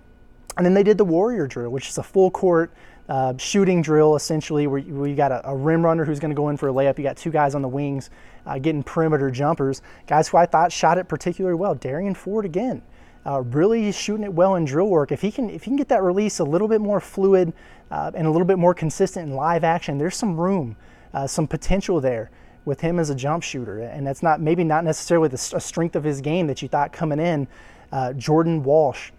And 0.56 0.66
then 0.66 0.74
they 0.74 0.82
did 0.82 0.98
the 0.98 1.04
Warrior 1.04 1.46
drill, 1.46 1.70
which 1.70 1.88
is 1.88 1.96
a 1.96 2.02
full 2.02 2.30
court 2.30 2.72
uh, 3.10 3.36
shooting 3.36 3.82
drill 3.82 4.16
essentially, 4.16 4.66
where 4.66 4.78
you, 4.78 4.94
where 4.94 5.08
you 5.08 5.16
got 5.16 5.32
a, 5.32 5.50
a, 5.50 5.54
rim 5.54 5.84
runner 5.84 6.04
who's 6.04 6.20
going 6.20 6.30
to 6.30 6.34
go 6.34 6.48
in 6.48 6.56
for 6.56 6.68
a 6.68 6.72
layup. 6.72 6.96
You 6.96 7.04
got 7.04 7.16
two 7.16 7.30
guys 7.30 7.54
on 7.54 7.60
the 7.60 7.68
wings 7.68 8.08
uh, 8.46 8.58
getting 8.58 8.82
perimeter 8.82 9.30
jumpers. 9.30 9.82
Guys 10.06 10.28
who 10.28 10.38
I 10.38 10.46
thought 10.46 10.72
shot 10.72 10.96
it 10.96 11.08
particularly 11.08 11.56
well. 11.56 11.74
Derian 11.74 12.16
Ford 12.16 12.44
again 12.46 12.82
uh, 13.26 13.42
really 13.42 13.92
shooting 13.92 14.24
it 14.24 14.32
well 14.32 14.54
in 14.54 14.64
drill 14.64 14.88
work. 14.88 15.12
If 15.12 15.20
he 15.20 15.30
can, 15.30 15.50
if 15.50 15.64
he 15.64 15.70
can 15.70 15.76
get 15.76 15.88
that 15.88 16.02
release 16.02 16.38
a 16.38 16.44
little 16.44 16.68
bit 16.68 16.80
more 16.80 17.00
fluid 17.00 17.52
uh, 17.90 18.10
and 18.14 18.26
a 18.26 18.30
little 18.30 18.46
bit 18.46 18.58
more 18.58 18.74
consistent 18.74 19.28
in 19.28 19.34
live 19.34 19.64
action, 19.64 19.98
there's 19.98 20.16
some 20.16 20.38
room, 20.38 20.76
uh, 21.12 21.26
some 21.26 21.46
potential 21.46 22.00
there 22.00 22.30
with 22.64 22.80
him 22.80 22.98
as 22.98 23.10
a 23.10 23.14
jump 23.14 23.42
shooter. 23.42 23.80
And 23.80 24.06
that's 24.06 24.22
not 24.22 24.40
maybe 24.40 24.64
not 24.64 24.84
necessarily 24.84 25.28
the 25.28 25.38
strength 25.38 25.96
of 25.96 26.04
his 26.04 26.20
game 26.20 26.46
that 26.46 26.62
you 26.62 26.68
thought 26.68 26.92
coming 26.92 27.18
in. 27.18 27.48
Uh, 27.92 28.12
Jordan 28.12 28.62
Walsh. 28.62 29.10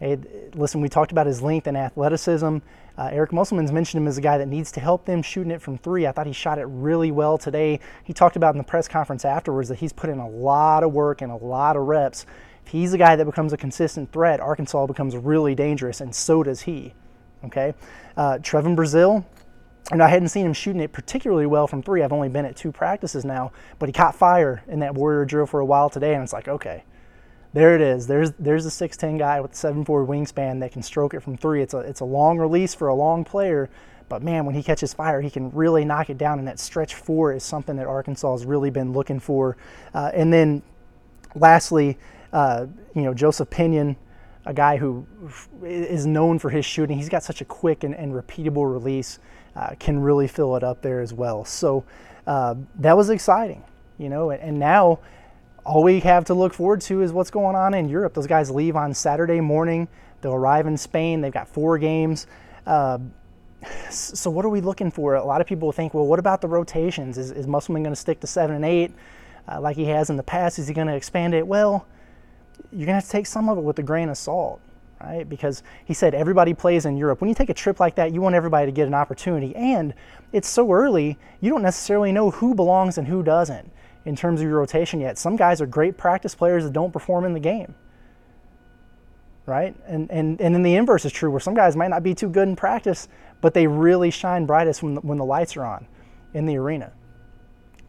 Hey, 0.00 0.16
listen, 0.54 0.80
we 0.80 0.88
talked 0.88 1.12
about 1.12 1.26
his 1.26 1.42
length 1.42 1.66
and 1.66 1.76
athleticism. 1.76 2.56
Uh, 2.96 3.08
Eric 3.12 3.34
Musselman's 3.34 3.70
mentioned 3.70 4.00
him 4.00 4.08
as 4.08 4.16
a 4.16 4.22
guy 4.22 4.38
that 4.38 4.48
needs 4.48 4.72
to 4.72 4.80
help 4.80 5.04
them 5.04 5.20
shooting 5.20 5.50
it 5.50 5.60
from 5.60 5.76
three. 5.76 6.06
I 6.06 6.12
thought 6.12 6.26
he 6.26 6.32
shot 6.32 6.58
it 6.58 6.64
really 6.64 7.10
well 7.10 7.36
today. 7.36 7.80
He 8.02 8.14
talked 8.14 8.34
about 8.34 8.54
in 8.54 8.58
the 8.58 8.64
press 8.64 8.88
conference 8.88 9.26
afterwards 9.26 9.68
that 9.68 9.78
he's 9.78 9.92
put 9.92 10.08
in 10.08 10.18
a 10.18 10.26
lot 10.26 10.84
of 10.84 10.92
work 10.94 11.20
and 11.20 11.30
a 11.30 11.36
lot 11.36 11.76
of 11.76 11.82
reps 11.82 12.24
If 12.64 12.72
he's 12.72 12.94
a 12.94 12.98
guy 12.98 13.14
that 13.14 13.26
becomes 13.26 13.52
a 13.52 13.58
consistent 13.58 14.10
threat, 14.10 14.40
Arkansas 14.40 14.86
becomes 14.86 15.18
really 15.18 15.54
dangerous, 15.54 16.00
and 16.00 16.14
so 16.14 16.42
does 16.42 16.62
he. 16.62 16.94
Okay, 17.44 17.74
uh, 18.16 18.38
Trevon 18.38 18.76
Brazile, 18.76 19.22
and 19.92 20.02
I 20.02 20.08
hadn't 20.08 20.28
seen 20.28 20.46
him 20.46 20.54
shooting 20.54 20.80
it 20.80 20.92
particularly 20.92 21.46
well 21.46 21.66
from 21.66 21.82
three. 21.82 22.02
I've 22.02 22.12
only 22.12 22.30
been 22.30 22.46
at 22.46 22.56
two 22.56 22.72
practices 22.72 23.26
now, 23.26 23.52
but 23.78 23.88
he 23.88 23.92
caught 23.92 24.14
fire 24.14 24.62
in 24.66 24.80
that 24.80 24.94
Warrior 24.94 25.26
drill 25.26 25.46
for 25.46 25.60
a 25.60 25.64
while 25.64 25.90
today, 25.90 26.14
and 26.14 26.22
it's 26.22 26.32
like, 26.32 26.48
okay, 26.48 26.84
there 27.52 27.74
it 27.74 27.80
is. 27.80 28.06
There's 28.06 28.32
there's 28.38 28.66
a 28.66 28.68
6'10 28.68 29.18
guy 29.18 29.40
with 29.40 29.52
a 29.52 29.54
7'4 29.54 30.06
wingspan 30.06 30.60
that 30.60 30.72
can 30.72 30.82
stroke 30.82 31.14
it 31.14 31.20
from 31.20 31.36
three. 31.36 31.62
It's 31.62 31.74
a 31.74 31.78
it's 31.78 32.00
a 32.00 32.04
long 32.04 32.38
release 32.38 32.74
for 32.74 32.88
a 32.88 32.94
long 32.94 33.24
player, 33.24 33.68
but 34.10 34.22
man, 34.22 34.44
when 34.44 34.54
he 34.54 34.62
catches 34.62 34.92
fire, 34.92 35.20
he 35.20 35.30
can 35.30 35.50
really 35.52 35.84
knock 35.84 36.10
it 36.10 36.18
down. 36.18 36.38
And 36.38 36.48
that 36.48 36.58
stretch 36.58 36.94
four 36.94 37.32
is 37.32 37.44
something 37.44 37.76
that 37.76 37.86
Arkansas 37.86 38.32
has 38.32 38.44
really 38.44 38.70
been 38.70 38.92
looking 38.92 39.20
for. 39.20 39.56
Uh, 39.94 40.10
and 40.12 40.32
then, 40.32 40.62
lastly, 41.34 41.96
uh, 42.32 42.66
you 42.94 43.02
know, 43.02 43.14
Joseph 43.14 43.50
Pinion, 43.50 43.96
a 44.46 44.52
guy 44.52 44.76
who 44.76 45.06
is 45.62 46.06
known 46.06 46.38
for 46.38 46.50
his 46.50 46.64
shooting. 46.64 46.96
He's 46.96 47.08
got 47.08 47.22
such 47.22 47.40
a 47.40 47.44
quick 47.44 47.84
and, 47.84 47.94
and 47.94 48.12
repeatable 48.12 48.70
release, 48.70 49.20
uh, 49.54 49.74
can 49.78 50.00
really 50.00 50.26
fill 50.26 50.56
it 50.56 50.64
up 50.64 50.82
there 50.82 51.00
as 51.00 51.12
well. 51.12 51.44
So 51.44 51.84
uh, 52.26 52.56
that 52.76 52.96
was 52.96 53.10
exciting, 53.10 53.62
you 53.96 54.08
know. 54.08 54.30
And, 54.30 54.42
and, 54.42 54.58
now 54.58 54.98
all 55.64 55.82
we 55.82 56.00
have 56.00 56.24
to 56.26 56.34
look 56.34 56.54
forward 56.54 56.80
to 56.82 57.02
is 57.02 57.12
what's 57.12 57.30
going 57.30 57.56
on 57.56 57.74
in 57.74 57.88
Europe. 57.88 58.14
Those 58.14 58.26
guys 58.26 58.50
leave 58.50 58.76
on 58.76 58.94
Saturday 58.94 59.40
morning. 59.40 59.88
They'll 60.20 60.34
arrive 60.34 60.66
in 60.66 60.76
Spain. 60.76 61.20
They've 61.20 61.32
got 61.32 61.48
four 61.48 61.78
games. 61.78 62.26
Uh, 62.66 62.98
so 63.90 64.30
what 64.30 64.44
are 64.44 64.48
we 64.48 64.60
looking 64.60 64.90
for? 64.90 65.14
A 65.14 65.24
lot 65.24 65.40
of 65.40 65.46
people 65.46 65.70
think, 65.72 65.92
well, 65.94 66.06
what 66.06 66.18
about 66.18 66.40
the 66.40 66.48
rotations? 66.48 67.18
Is, 67.18 67.30
is 67.30 67.46
Musselman 67.46 67.82
going 67.82 67.94
to 67.94 68.00
stick 68.00 68.20
to 68.20 68.26
seven 68.26 68.56
and 68.56 68.64
eight 68.64 68.92
uh, 69.48 69.60
like 69.60 69.76
he 69.76 69.84
has 69.86 70.10
in 70.10 70.16
the 70.16 70.22
past? 70.22 70.58
Is 70.58 70.68
he 70.68 70.74
going 70.74 70.86
to 70.86 70.96
expand 70.96 71.34
it? 71.34 71.46
Well 71.46 71.86
you're 72.72 72.86
going 72.86 72.88
to 72.88 72.94
have 72.94 73.04
to 73.04 73.10
take 73.10 73.26
some 73.26 73.48
of 73.48 73.58
it 73.58 73.62
with 73.62 73.78
a 73.78 73.82
grain 73.82 74.08
of 74.08 74.16
salt, 74.16 74.60
right? 75.00 75.28
Because 75.28 75.62
he 75.84 75.94
said 75.94 76.14
everybody 76.14 76.54
plays 76.54 76.86
in 76.86 76.96
Europe. 76.96 77.20
When 77.20 77.28
you 77.28 77.34
take 77.34 77.50
a 77.50 77.54
trip 77.54 77.80
like 77.80 77.96
that, 77.96 78.12
you 78.12 78.20
want 78.20 78.34
everybody 78.34 78.66
to 78.66 78.72
get 78.72 78.86
an 78.86 78.94
opportunity. 78.94 79.54
And 79.56 79.94
it's 80.32 80.48
so 80.48 80.70
early, 80.72 81.18
you 81.40 81.50
don't 81.50 81.62
necessarily 81.62 82.12
know 82.12 82.30
who 82.30 82.54
belongs 82.54 82.98
and 82.98 83.06
who 83.06 83.22
doesn't 83.22 83.70
in 84.04 84.16
terms 84.16 84.40
of 84.40 84.46
your 84.46 84.58
rotation 84.58 85.00
yet. 85.00 85.18
Some 85.18 85.36
guys 85.36 85.60
are 85.60 85.66
great 85.66 85.96
practice 85.96 86.34
players 86.34 86.64
that 86.64 86.72
don't 86.72 86.92
perform 86.92 87.24
in 87.24 87.32
the 87.32 87.40
game. 87.40 87.74
Right? 89.46 89.74
And, 89.86 90.10
and, 90.10 90.40
and 90.40 90.54
then 90.54 90.62
the 90.62 90.76
inverse 90.76 91.04
is 91.04 91.12
true, 91.12 91.30
where 91.30 91.40
some 91.40 91.54
guys 91.54 91.76
might 91.76 91.88
not 91.88 92.02
be 92.02 92.14
too 92.14 92.28
good 92.28 92.48
in 92.48 92.56
practice, 92.56 93.08
but 93.40 93.54
they 93.54 93.66
really 93.66 94.10
shine 94.10 94.46
brightest 94.46 94.82
when 94.82 94.94
the, 94.94 95.00
when 95.00 95.18
the 95.18 95.24
lights 95.24 95.56
are 95.56 95.64
on 95.64 95.86
in 96.34 96.46
the 96.46 96.56
arena 96.56 96.92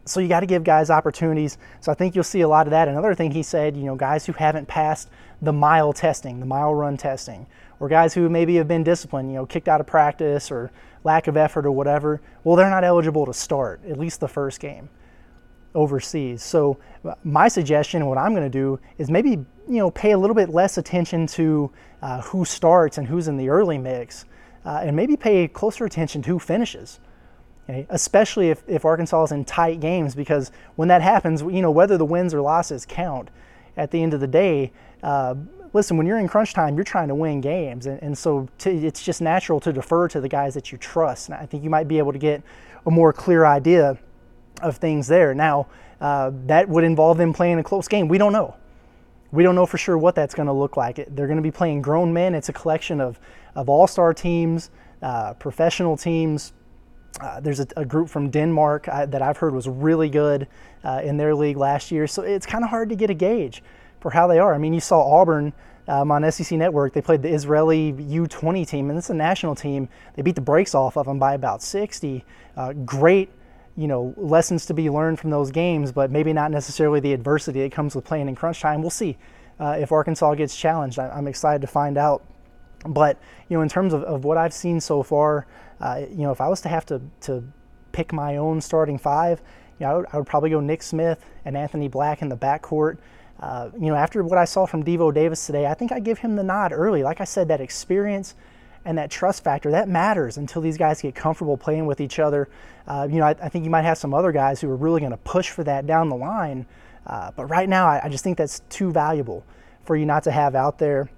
so 0.06 0.20
you 0.20 0.28
got 0.28 0.40
to 0.40 0.46
give 0.46 0.64
guys 0.64 0.90
opportunities. 0.90 1.58
So 1.80 1.92
I 1.92 1.96
think 1.96 2.16
you'll 2.16 2.24
see 2.24 2.42
a 2.42 2.48
lot 2.48 2.68
of 2.68 2.72
that. 2.72 2.88
Another 2.88 3.14
thing 3.16 3.32
he 3.32 3.44
said, 3.44 3.78
you 3.78 3.84
know, 3.84 3.96
guys 3.96 4.26
who 4.26 4.34
haven't 4.34 4.68
passed 4.68 5.10
the 5.42 5.54
mile 5.54 5.94
testing, 5.94 6.40
the 6.40 6.46
mile 6.46 6.74
run 6.74 6.98
testing, 6.98 7.46
or 7.80 7.88
guys 7.88 8.14
who 8.14 8.30
maybe 8.30 8.56
have 8.56 8.68
been 8.68 8.84
disciplined, 8.84 9.30
you 9.30 9.36
know, 9.36 9.46
kicked 9.46 9.68
out 9.68 9.82
of 9.82 9.88
practice 9.88 10.52
or 10.52 10.72
lack 11.04 11.28
of 11.28 11.38
effort 11.38 11.66
or 11.66 11.72
whatever, 11.72 12.22
well, 12.44 12.56
they're 12.56 12.70
not 12.70 12.84
eligible 12.84 13.26
to 13.26 13.34
start, 13.34 13.82
at 13.88 13.98
least 13.98 14.20
the 14.20 14.28
first 14.28 14.60
game 14.60 14.90
overseas. 15.76 16.44
So 16.44 16.78
my 17.24 17.48
suggestion, 17.48 18.02
and 18.02 18.10
what 18.10 18.18
I'm 18.18 18.34
going 18.34 18.50
to 18.50 18.50
do, 18.50 18.80
is 18.98 19.10
maybe 19.10 19.32
you 19.32 19.78
know 19.78 19.92
pay 19.92 20.12
a 20.12 20.18
little 20.18 20.36
bit 20.36 20.50
less 20.50 20.78
attention 20.78 21.28
to 21.28 21.72
uh, 22.02 22.22
who 22.22 22.46
starts 22.46 22.98
and 22.98 23.08
who's 23.08 23.28
in 23.28 23.38
the 23.38 23.50
early 23.50 23.78
mix, 23.78 24.26
uh, 24.66 24.82
and 24.84 24.96
maybe 24.96 25.16
pay 25.16 25.48
closer 25.48 25.86
attention 25.86 26.22
to 26.24 26.32
who 26.32 26.40
finishes. 26.40 27.00
Okay? 27.70 27.86
Especially 27.90 28.50
if, 28.50 28.64
if 28.68 28.86
Arkansas 28.86 29.24
is 29.26 29.32
in 29.32 29.46
tight 29.46 29.80
games, 29.80 30.16
because 30.16 30.52
when 30.76 30.88
that 30.88 31.02
happens, 31.02 31.42
you 31.42 31.62
know, 31.62 31.72
whether 31.72 31.98
the 31.98 32.06
wins 32.06 32.34
or 32.34 32.42
losses 32.42 32.86
count 32.88 33.30
at 33.78 33.92
the 33.92 34.02
end 34.02 34.14
of 34.14 34.20
the 34.20 34.28
day. 34.28 34.72
Uh, 35.04 35.36
listen, 35.74 35.98
when 35.98 36.06
you're 36.06 36.20
in 36.20 36.28
crunch 36.28 36.54
time, 36.54 36.76
you're 36.76 36.84
trying 36.84 37.08
to 37.08 37.16
win 37.16 37.42
games. 37.42 37.86
And, 37.86 38.02
and 38.02 38.18
so 38.18 38.48
to, 38.60 38.70
it's 38.72 39.04
just 39.04 39.22
natural 39.22 39.60
to 39.62 39.74
defer 39.74 40.08
to 40.10 40.22
the 40.22 40.30
guys 40.30 40.54
that 40.54 40.72
you 40.72 40.78
trust. 40.78 41.30
And 41.30 41.38
I 41.38 41.46
think 41.46 41.64
you 41.64 41.70
might 41.70 41.88
be 41.88 41.98
able 41.98 42.14
to 42.14 42.20
get 42.20 42.42
a 42.86 42.92
more 42.92 43.14
clear 43.14 43.46
idea 43.46 43.98
of 44.62 44.78
things 44.78 45.08
there. 45.08 45.34
Now, 45.34 45.68
uh, 46.00 46.32
that 46.48 46.68
would 46.68 46.84
involve 46.84 47.18
them 47.18 47.34
playing 47.34 47.60
a 47.60 47.64
close 47.64 47.88
game. 47.88 48.08
We 48.08 48.18
don't 48.18 48.34
know. 48.34 48.56
We 49.32 49.44
don't 49.44 49.56
know 49.56 49.66
for 49.66 49.78
sure 49.78 49.98
what 49.98 50.16
that's 50.16 50.36
going 50.36 50.48
to 50.48 50.54
look 50.54 50.76
like. 50.76 50.96
They're 50.96 51.28
going 51.28 51.38
to 51.38 51.44
be 51.44 51.52
playing 51.52 51.82
grown 51.82 52.12
men. 52.12 52.36
It's 52.36 52.50
a 52.50 52.54
collection 52.54 53.00
of, 53.00 53.20
of 53.56 53.70
all 53.70 53.88
star 53.88 54.14
teams, 54.14 54.72
uh, 55.02 55.34
professional 55.36 55.96
teams, 55.96 56.54
uh, 57.20 57.40
there's 57.40 57.60
a, 57.60 57.68
a, 57.76 57.86
group 57.86 58.10
from 58.10 58.30
Denmark 58.30 58.88
uh, 58.88 59.06
that 59.08 59.22
I've 59.22 59.38
heard 59.38 59.54
was 59.54 59.68
really 59.68 60.10
good 60.10 60.48
uh, 60.84 61.02
in 61.04 61.18
their 61.18 61.36
league 61.36 61.58
last 61.58 61.92
year. 61.92 62.08
So 62.08 62.22
it's 62.22 62.46
kind 62.46 62.64
of 62.64 62.70
hard 62.70 62.90
to 62.90 62.96
get 62.96 63.10
a 63.10 63.14
gauge 63.14 63.62
for 64.00 64.12
how 64.12 64.28
they 64.28 64.40
are. 64.40 64.54
I 64.54 64.58
mean, 64.58 64.74
you 64.74 64.80
saw 64.80 65.02
Auburn 65.20 65.52
um, 65.88 66.12
on 66.12 66.30
SEC 66.32 66.58
Network. 66.58 66.94
They 66.94 67.02
played 67.02 67.22
the 67.22 67.30
Israeli 67.30 67.94
U20 67.94 68.68
team, 68.68 68.90
and 68.90 68.98
it's 68.98 69.10
a 69.10 69.14
national 69.14 69.56
team. 69.56 69.90
They 70.16 70.22
beat 70.22 70.36
the 70.36 70.42
brakes 70.42 70.74
off 70.74 70.96
of 70.98 71.06
them 71.06 71.20
by 71.20 71.34
about 71.34 71.62
60. 71.62 72.24
Uh, 72.56 72.74
great, 72.74 73.30
you 73.78 73.88
know, 73.88 74.14
lessons 74.18 74.66
to 74.68 74.74
be 74.74 74.90
learned 74.90 75.20
from 75.20 75.30
those 75.30 75.52
games, 75.52 75.92
but 75.92 76.12
maybe 76.12 76.34
not 76.34 76.52
necessarily 76.52 77.00
the 77.00 77.14
adversity 77.14 77.62
that 77.62 77.72
comes 77.72 77.96
with 77.96 78.06
playing 78.06 78.28
in 78.28 78.36
crunch 78.36 78.62
time. 78.62 78.82
We'll 78.82 78.90
see 78.90 79.18
uh, 79.60 79.78
if 79.80 79.92
Arkansas 79.92 80.36
gets 80.36 80.56
challenged. 80.56 81.00
I, 81.00 81.10
I'm 81.10 81.28
excited 81.28 81.62
to 81.62 81.68
find 81.68 81.98
out. 81.98 82.24
But 82.86 83.20
you 83.48 83.58
know, 83.58 83.62
in 83.62 83.70
terms 83.70 83.94
of, 83.94 84.04
of 84.04 84.24
what 84.24 84.38
I've 84.38 84.54
seen 84.54 84.82
so 84.82 85.04
far, 85.04 85.46
uh, 85.80 86.02
you 86.10 86.24
know, 86.24 86.32
if 86.32 86.42
I 86.42 86.48
was 86.48 86.62
to 86.62 86.70
have 86.70 86.86
to, 86.88 87.02
to 87.22 87.44
pick 87.92 88.12
my 88.14 88.38
own 88.38 88.62
starting 88.62 88.98
five, 88.98 89.42
you 89.80 89.86
know, 89.86 89.92
I 89.92 89.96
would, 89.96 90.06
I 90.14 90.18
would 90.18 90.28
probably 90.28 90.50
go 90.50 90.60
Nick 90.60 90.84
Smith 90.84 91.26
and 91.46 91.56
Anthony 91.56 91.88
Black 91.88 92.22
in 92.22 92.30
the 92.30 92.38
backcourt. 92.38 92.98
Uh, 93.40 93.70
you 93.74 93.88
know, 93.88 93.96
after 93.96 94.24
what 94.24 94.38
I 94.38 94.46
saw 94.46 94.66
from 94.66 94.84
Devo 94.84 95.14
Davis 95.14 95.46
today, 95.46 95.66
I 95.66 95.74
think 95.74 95.92
I 95.92 96.00
give 96.00 96.20
him 96.20 96.36
the 96.36 96.44
nod 96.44 96.72
early. 96.72 97.02
Like 97.02 97.22
I 97.22 97.24
said, 97.24 97.48
that 97.48 97.62
experience 97.62 98.36
and 98.86 98.98
that 98.98 99.12
trust 99.12 99.44
factor 99.44 99.72
that 99.72 99.88
matters 99.88 100.38
until 100.38 100.62
these 100.62 100.78
guys 100.78 101.02
get 101.02 101.16
comfortable 101.16 101.58
playing 101.58 101.86
with 101.86 102.02
each 102.02 102.20
other. 102.20 102.50
Uh, 102.88 103.08
you 103.10 103.20
know, 103.20 103.26
I, 103.26 103.36
I, 103.42 103.50
think 103.50 103.64
you 103.64 103.70
might 103.70 103.84
have 103.84 103.98
some 103.98 104.14
other 104.14 104.32
guys 104.32 104.60
who 104.60 104.70
are 104.70 104.76
really 104.76 105.00
going 105.00 105.12
to 105.12 105.18
push 105.18 105.50
for 105.50 105.64
that 105.64 105.86
down 105.86 106.10
the 106.10 106.16
line. 106.16 106.66
Uh, 107.06 107.32
but 107.36 107.46
right 107.46 107.70
now, 107.70 107.88
I, 107.88 108.02
I, 108.04 108.10
just 108.10 108.24
think 108.24 108.38
that's 108.38 108.62
too 108.70 108.92
valuable 108.92 109.46
for 109.86 109.96
you 109.96 110.06
not 110.06 110.24
to 110.24 110.32
have 110.32 110.56
out 110.56 110.80
there. 110.80 111.10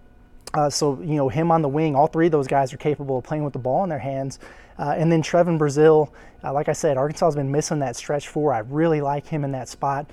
Uh, 0.53 0.70
so, 0.70 1.00
you 1.01 1.15
know, 1.15 1.29
him 1.29 1.51
on 1.51 1.62
the 1.62 1.67
wing, 1.70 1.96
all 1.96 2.08
three 2.08 2.27
of 2.27 2.32
those 2.32 2.48
guys 2.48 2.74
are 2.74 2.77
capable 2.77 3.17
of 3.17 3.24
playing 3.24 3.43
with 3.43 3.53
the 3.53 3.60
ball 3.60 3.84
in 3.84 3.89
their 3.89 4.00
hands. 4.00 4.39
Uh, 4.77 4.93
and 4.98 5.12
then 5.12 5.22
Trevon 5.22 5.58
Brazile, 5.58 6.12
uh, 6.43 6.53
like 6.53 6.70
I 6.70 6.74
said, 6.74 6.98
Arkansas 6.98 7.25
has 7.25 7.36
been 7.36 7.51
missing 7.51 7.79
that 7.79 7.96
stretch 7.96 8.27
four. 8.27 8.53
I 8.53 8.60
really 8.60 9.01
like 9.01 9.25
him 9.27 9.43
in 9.43 9.51
that 9.53 9.70
spot. 9.70 10.10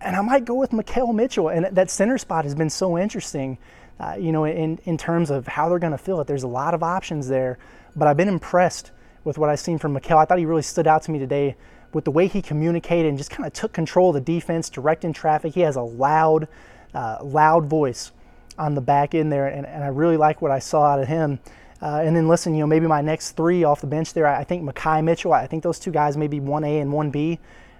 And 0.00 0.16
I 0.16 0.22
might 0.22 0.44
go 0.44 0.54
with 0.54 0.70
Makhel 0.70 1.14
Mitchell. 1.14 1.48
And 1.48 1.66
that 1.76 1.90
center 1.90 2.18
spot 2.18 2.44
has 2.44 2.54
been 2.54 2.70
so 2.70 2.98
interesting, 2.98 3.58
uh, 4.00 4.16
you 4.18 4.32
know, 4.32 4.44
in, 4.44 4.78
in 4.84 4.96
terms 4.96 5.30
of 5.30 5.46
how 5.46 5.68
they're 5.68 5.78
going 5.78 5.92
to 5.92 5.98
fill 5.98 6.20
it. 6.20 6.26
There's 6.26 6.42
a 6.42 6.48
lot 6.48 6.72
of 6.72 6.82
options 6.82 7.28
there. 7.28 7.58
But 7.94 8.08
I've 8.08 8.16
been 8.16 8.28
impressed 8.28 8.92
with 9.24 9.36
what 9.36 9.50
I've 9.50 9.60
seen 9.60 9.78
from 9.78 9.94
Makhel. 9.94 10.16
I 10.16 10.24
thought 10.24 10.38
he 10.38 10.46
really 10.46 10.62
stood 10.62 10.86
out 10.86 11.02
to 11.02 11.10
me 11.10 11.18
today 11.18 11.54
with 11.92 12.04
the 12.04 12.10
way 12.10 12.26
he 12.26 12.40
communicated 12.40 13.08
and 13.08 13.18
just 13.18 13.30
kind 13.30 13.46
of 13.46 13.52
took 13.52 13.72
control 13.72 14.08
of 14.08 14.14
the 14.14 14.20
defense, 14.20 14.70
directing 14.70 15.12
traffic. 15.12 15.54
He 15.54 15.60
has 15.60 15.76
a 15.76 15.82
loud, 15.82 16.48
uh, 16.94 17.18
loud 17.22 17.66
voice 17.66 18.12
on 18.58 18.74
the 18.74 18.80
back 18.80 19.14
end 19.14 19.30
there, 19.30 19.48
and, 19.48 19.66
and 19.66 19.84
I 19.84 19.88
really 19.88 20.16
like 20.16 20.40
what 20.40 20.50
I 20.50 20.60
saw 20.60 20.84
out 20.84 21.00
of 21.00 21.08
him. 21.08 21.38
Uh, 21.82 22.02
and 22.04 22.14
then 22.14 22.28
listen, 22.28 22.54
you 22.54 22.60
know, 22.60 22.66
maybe 22.66 22.86
my 22.86 23.00
next 23.00 23.32
three 23.32 23.64
off 23.64 23.80
the 23.80 23.86
bench 23.86 24.12
there, 24.12 24.26
I 24.26 24.44
think 24.44 24.62
Makhi 24.62 25.02
Mitchell, 25.02 25.32
I 25.32 25.46
think 25.46 25.62
those 25.62 25.78
two 25.78 25.90
guys 25.90 26.16
may 26.16 26.26
be 26.26 26.38
1A 26.40 26.80
and 26.80 26.92
1B 26.92 27.38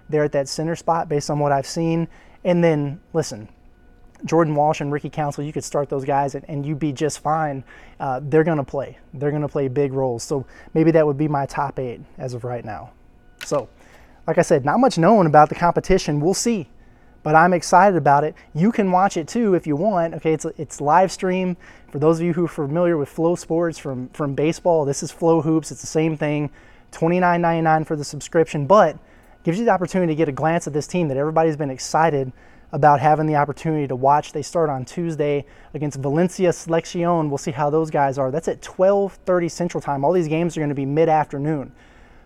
there 0.09 0.23
at 0.23 0.31
that 0.33 0.47
center 0.47 0.75
spot 0.75 1.07
based 1.07 1.29
on 1.29 1.39
what 1.39 1.51
I've 1.51 1.67
seen. 1.67 2.07
And 2.43 2.63
then, 2.63 2.99
listen, 3.13 3.47
Jordan 4.25 4.55
Walsh 4.55 4.81
and 4.81 4.91
Ricky 4.91 5.09
Council, 5.09 5.43
you 5.43 5.53
could 5.53 5.63
start 5.63 5.89
those 5.89 6.05
guys 6.05 6.35
and, 6.35 6.45
and 6.47 6.65
you'd 6.65 6.79
be 6.79 6.91
just 6.91 7.19
fine. 7.19 7.63
Uh, 7.99 8.19
they're 8.23 8.43
going 8.43 8.57
to 8.57 8.63
play. 8.63 8.97
They're 9.13 9.31
going 9.31 9.41
to 9.41 9.47
play 9.47 9.67
big 9.67 9.93
roles. 9.93 10.23
So 10.23 10.45
maybe 10.73 10.91
that 10.91 11.05
would 11.05 11.17
be 11.17 11.27
my 11.27 11.45
top 11.45 11.79
eight 11.79 12.01
as 12.17 12.33
of 12.33 12.43
right 12.43 12.63
now. 12.63 12.91
So, 13.45 13.69
like 14.27 14.37
I 14.37 14.43
said, 14.43 14.65
not 14.65 14.79
much 14.79 14.97
known 14.97 15.25
about 15.25 15.49
the 15.49 15.55
competition. 15.55 16.19
We'll 16.19 16.33
see. 16.33 16.67
But 17.23 17.35
I'm 17.35 17.53
excited 17.53 17.97
about 17.97 18.23
it. 18.23 18.33
You 18.53 18.71
can 18.71 18.91
watch 18.91 19.15
it 19.15 19.27
too 19.27 19.53
if 19.53 19.67
you 19.67 19.75
want. 19.75 20.15
Okay, 20.15 20.33
it's 20.33 20.45
it's 20.57 20.81
live 20.81 21.11
stream. 21.11 21.55
For 21.91 21.99
those 21.99 22.19
of 22.19 22.25
you 22.25 22.33
who 22.33 22.45
are 22.45 22.47
familiar 22.47 22.97
with 22.97 23.13
FloSports 23.13 23.79
from 23.79 24.09
from 24.09 24.33
baseball, 24.33 24.85
this 24.85 25.03
is 25.03 25.11
FloHoops. 25.11 25.71
It's 25.71 25.81
the 25.81 25.87
same 25.87 26.17
thing. 26.17 26.49
$29.99 26.91 27.85
for 27.85 27.95
the 27.95 28.03
subscription, 28.03 28.65
but 28.65 28.97
gives 29.43 29.57
you 29.57 29.65
the 29.65 29.71
opportunity 29.71 30.13
to 30.13 30.17
get 30.17 30.29
a 30.29 30.31
glance 30.31 30.67
at 30.67 30.73
this 30.73 30.87
team 30.87 31.07
that 31.07 31.17
everybody's 31.17 31.55
been 31.55 31.69
excited 31.69 32.31
about 32.71 32.99
having 32.99 33.25
the 33.25 33.35
opportunity 33.35 33.87
to 33.87 33.95
watch. 33.95 34.31
They 34.31 34.41
start 34.41 34.69
on 34.69 34.85
Tuesday 34.85 35.45
against 35.73 35.99
Valencia 35.99 36.49
Selección. 36.49 37.29
We'll 37.29 37.37
see 37.37 37.51
how 37.51 37.69
those 37.69 37.89
guys 37.89 38.17
are. 38.17 38.31
That's 38.31 38.47
at 38.47 38.61
12:30 38.61 39.51
Central 39.51 39.81
Time. 39.81 40.05
All 40.05 40.13
these 40.13 40.27
games 40.27 40.55
are 40.55 40.61
going 40.61 40.69
to 40.69 40.75
be 40.75 40.85
mid-afternoon. 40.85 41.71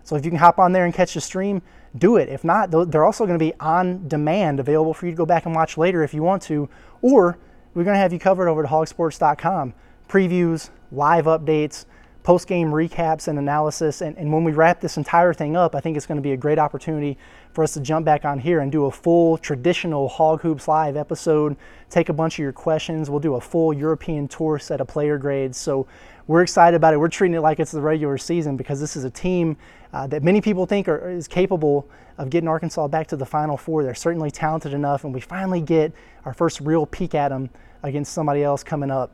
So 0.04 0.14
if 0.14 0.24
you 0.24 0.30
can 0.30 0.38
hop 0.38 0.58
on 0.58 0.72
there 0.72 0.84
and 0.84 0.94
catch 0.94 1.14
the 1.14 1.20
stream, 1.20 1.62
do 1.98 2.16
it. 2.16 2.28
If 2.28 2.44
not, 2.44 2.70
they're 2.70 3.04
also 3.04 3.26
going 3.26 3.38
to 3.38 3.44
be 3.44 3.54
on 3.58 4.06
demand, 4.06 4.60
available 4.60 4.94
for 4.94 5.06
you 5.06 5.12
to 5.12 5.16
go 5.16 5.26
back 5.26 5.46
and 5.46 5.54
watch 5.54 5.76
later 5.76 6.04
if 6.04 6.14
you 6.14 6.22
want 6.22 6.42
to. 6.42 6.68
Or 7.02 7.38
we're 7.74 7.84
going 7.84 7.94
to 7.94 8.00
have 8.00 8.12
you 8.12 8.18
covered 8.20 8.48
over 8.48 8.64
at 8.64 8.70
hogsports.com. 8.70 9.74
Previews, 10.08 10.70
live 10.92 11.24
updates, 11.24 11.86
post 12.26 12.48
game 12.48 12.72
recaps 12.72 13.28
and 13.28 13.38
analysis. 13.38 14.00
And, 14.00 14.18
and 14.18 14.32
when 14.32 14.42
we 14.42 14.50
wrap 14.50 14.80
this 14.80 14.96
entire 14.96 15.32
thing 15.32 15.56
up, 15.56 15.76
I 15.76 15.80
think 15.80 15.96
it's 15.96 16.06
going 16.06 16.16
to 16.16 16.22
be 16.22 16.32
a 16.32 16.36
great 16.36 16.58
opportunity 16.58 17.16
for 17.52 17.62
us 17.62 17.72
to 17.74 17.80
jump 17.80 18.04
back 18.04 18.24
on 18.24 18.40
here 18.40 18.58
and 18.58 18.72
do 18.72 18.86
a 18.86 18.90
full 18.90 19.38
traditional 19.38 20.08
Hog 20.08 20.40
Hoops 20.40 20.66
Live 20.66 20.96
episode, 20.96 21.56
take 21.88 22.08
a 22.08 22.12
bunch 22.12 22.34
of 22.34 22.40
your 22.40 22.52
questions. 22.52 23.08
We'll 23.08 23.20
do 23.20 23.36
a 23.36 23.40
full 23.40 23.72
European 23.72 24.26
tour 24.26 24.58
set 24.58 24.80
of 24.80 24.88
player 24.88 25.18
grades. 25.18 25.56
So 25.56 25.86
we're 26.26 26.42
excited 26.42 26.76
about 26.76 26.94
it. 26.94 26.96
We're 26.96 27.06
treating 27.06 27.36
it 27.36 27.42
like 27.42 27.60
it's 27.60 27.70
the 27.70 27.80
regular 27.80 28.18
season 28.18 28.56
because 28.56 28.80
this 28.80 28.96
is 28.96 29.04
a 29.04 29.10
team 29.10 29.56
uh, 29.92 30.08
that 30.08 30.24
many 30.24 30.40
people 30.40 30.66
think 30.66 30.88
are, 30.88 31.08
is 31.08 31.28
capable 31.28 31.88
of 32.18 32.28
getting 32.28 32.48
Arkansas 32.48 32.88
back 32.88 33.06
to 33.06 33.16
the 33.16 33.24
Final 33.24 33.56
Four. 33.56 33.84
They're 33.84 33.94
certainly 33.94 34.32
talented 34.32 34.74
enough, 34.74 35.04
and 35.04 35.14
we 35.14 35.20
finally 35.20 35.60
get 35.60 35.92
our 36.24 36.34
first 36.34 36.60
real 36.60 36.86
peek 36.86 37.14
at 37.14 37.28
them 37.28 37.50
against 37.84 38.12
somebody 38.12 38.42
else 38.42 38.64
coming 38.64 38.90
up 38.90 39.12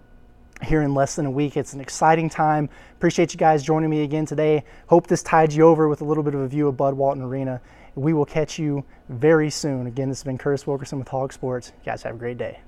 here 0.63 0.83
in 0.83 0.95
less 0.95 1.17
than 1.17 1.27
a 1.27 1.31
week. 1.31 1.57
It's 1.57 1.73
an 1.73 1.81
exciting 1.81 2.29
time. 2.29 2.69
Appreciate 2.95 3.33
you 3.33 3.39
guys 3.39 3.63
joining 3.63 3.91
me 3.91 4.03
again 4.03 4.27
today. 4.27 4.65
Hope 4.87 5.07
this 5.07 5.23
tide 5.23 5.53
you 5.53 5.65
over 5.65 5.89
with 5.89 6.01
a 6.01 6.05
little 6.05 6.23
bit 6.23 6.35
of 6.35 6.41
a 6.41 6.49
view 6.49 6.69
of 6.69 6.77
Bud 6.77 6.95
Walton 6.95 7.23
Arena. 7.23 7.61
We 7.95 8.13
will 8.13 8.25
catch 8.25 8.59
you 8.59 8.85
very 9.09 9.51
soon. 9.51 9.87
Again, 9.87 10.09
this 10.09 10.19
has 10.19 10.25
been 10.25 10.39
Curtis 10.39 10.67
Wilkerson 10.67 10.99
with 10.99 11.09
Hog 11.09 11.33
Sports. 11.33 11.73
You 11.81 11.87
guys 11.87 12.03
have 12.03 12.15
a 12.15 12.19
great 12.19 12.39
day. 12.39 12.61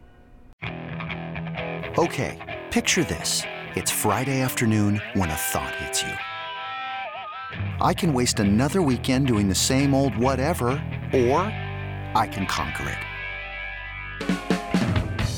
Okay, 1.96 2.62
picture 2.70 3.04
this. 3.04 3.42
It's 3.76 3.90
Friday 3.90 4.40
afternoon 4.40 5.00
when 5.14 5.30
a 5.30 5.34
thought 5.34 5.74
hits 5.76 6.02
you. 6.02 6.12
I 7.80 7.94
can 7.94 8.12
waste 8.12 8.40
another 8.40 8.82
weekend 8.82 9.26
doing 9.26 9.48
the 9.48 9.54
same 9.54 9.94
old 9.94 10.16
whatever, 10.16 10.70
or 11.12 11.38
I 12.16 12.28
can 12.30 12.46
conquer 12.46 12.88
it. 12.88 13.13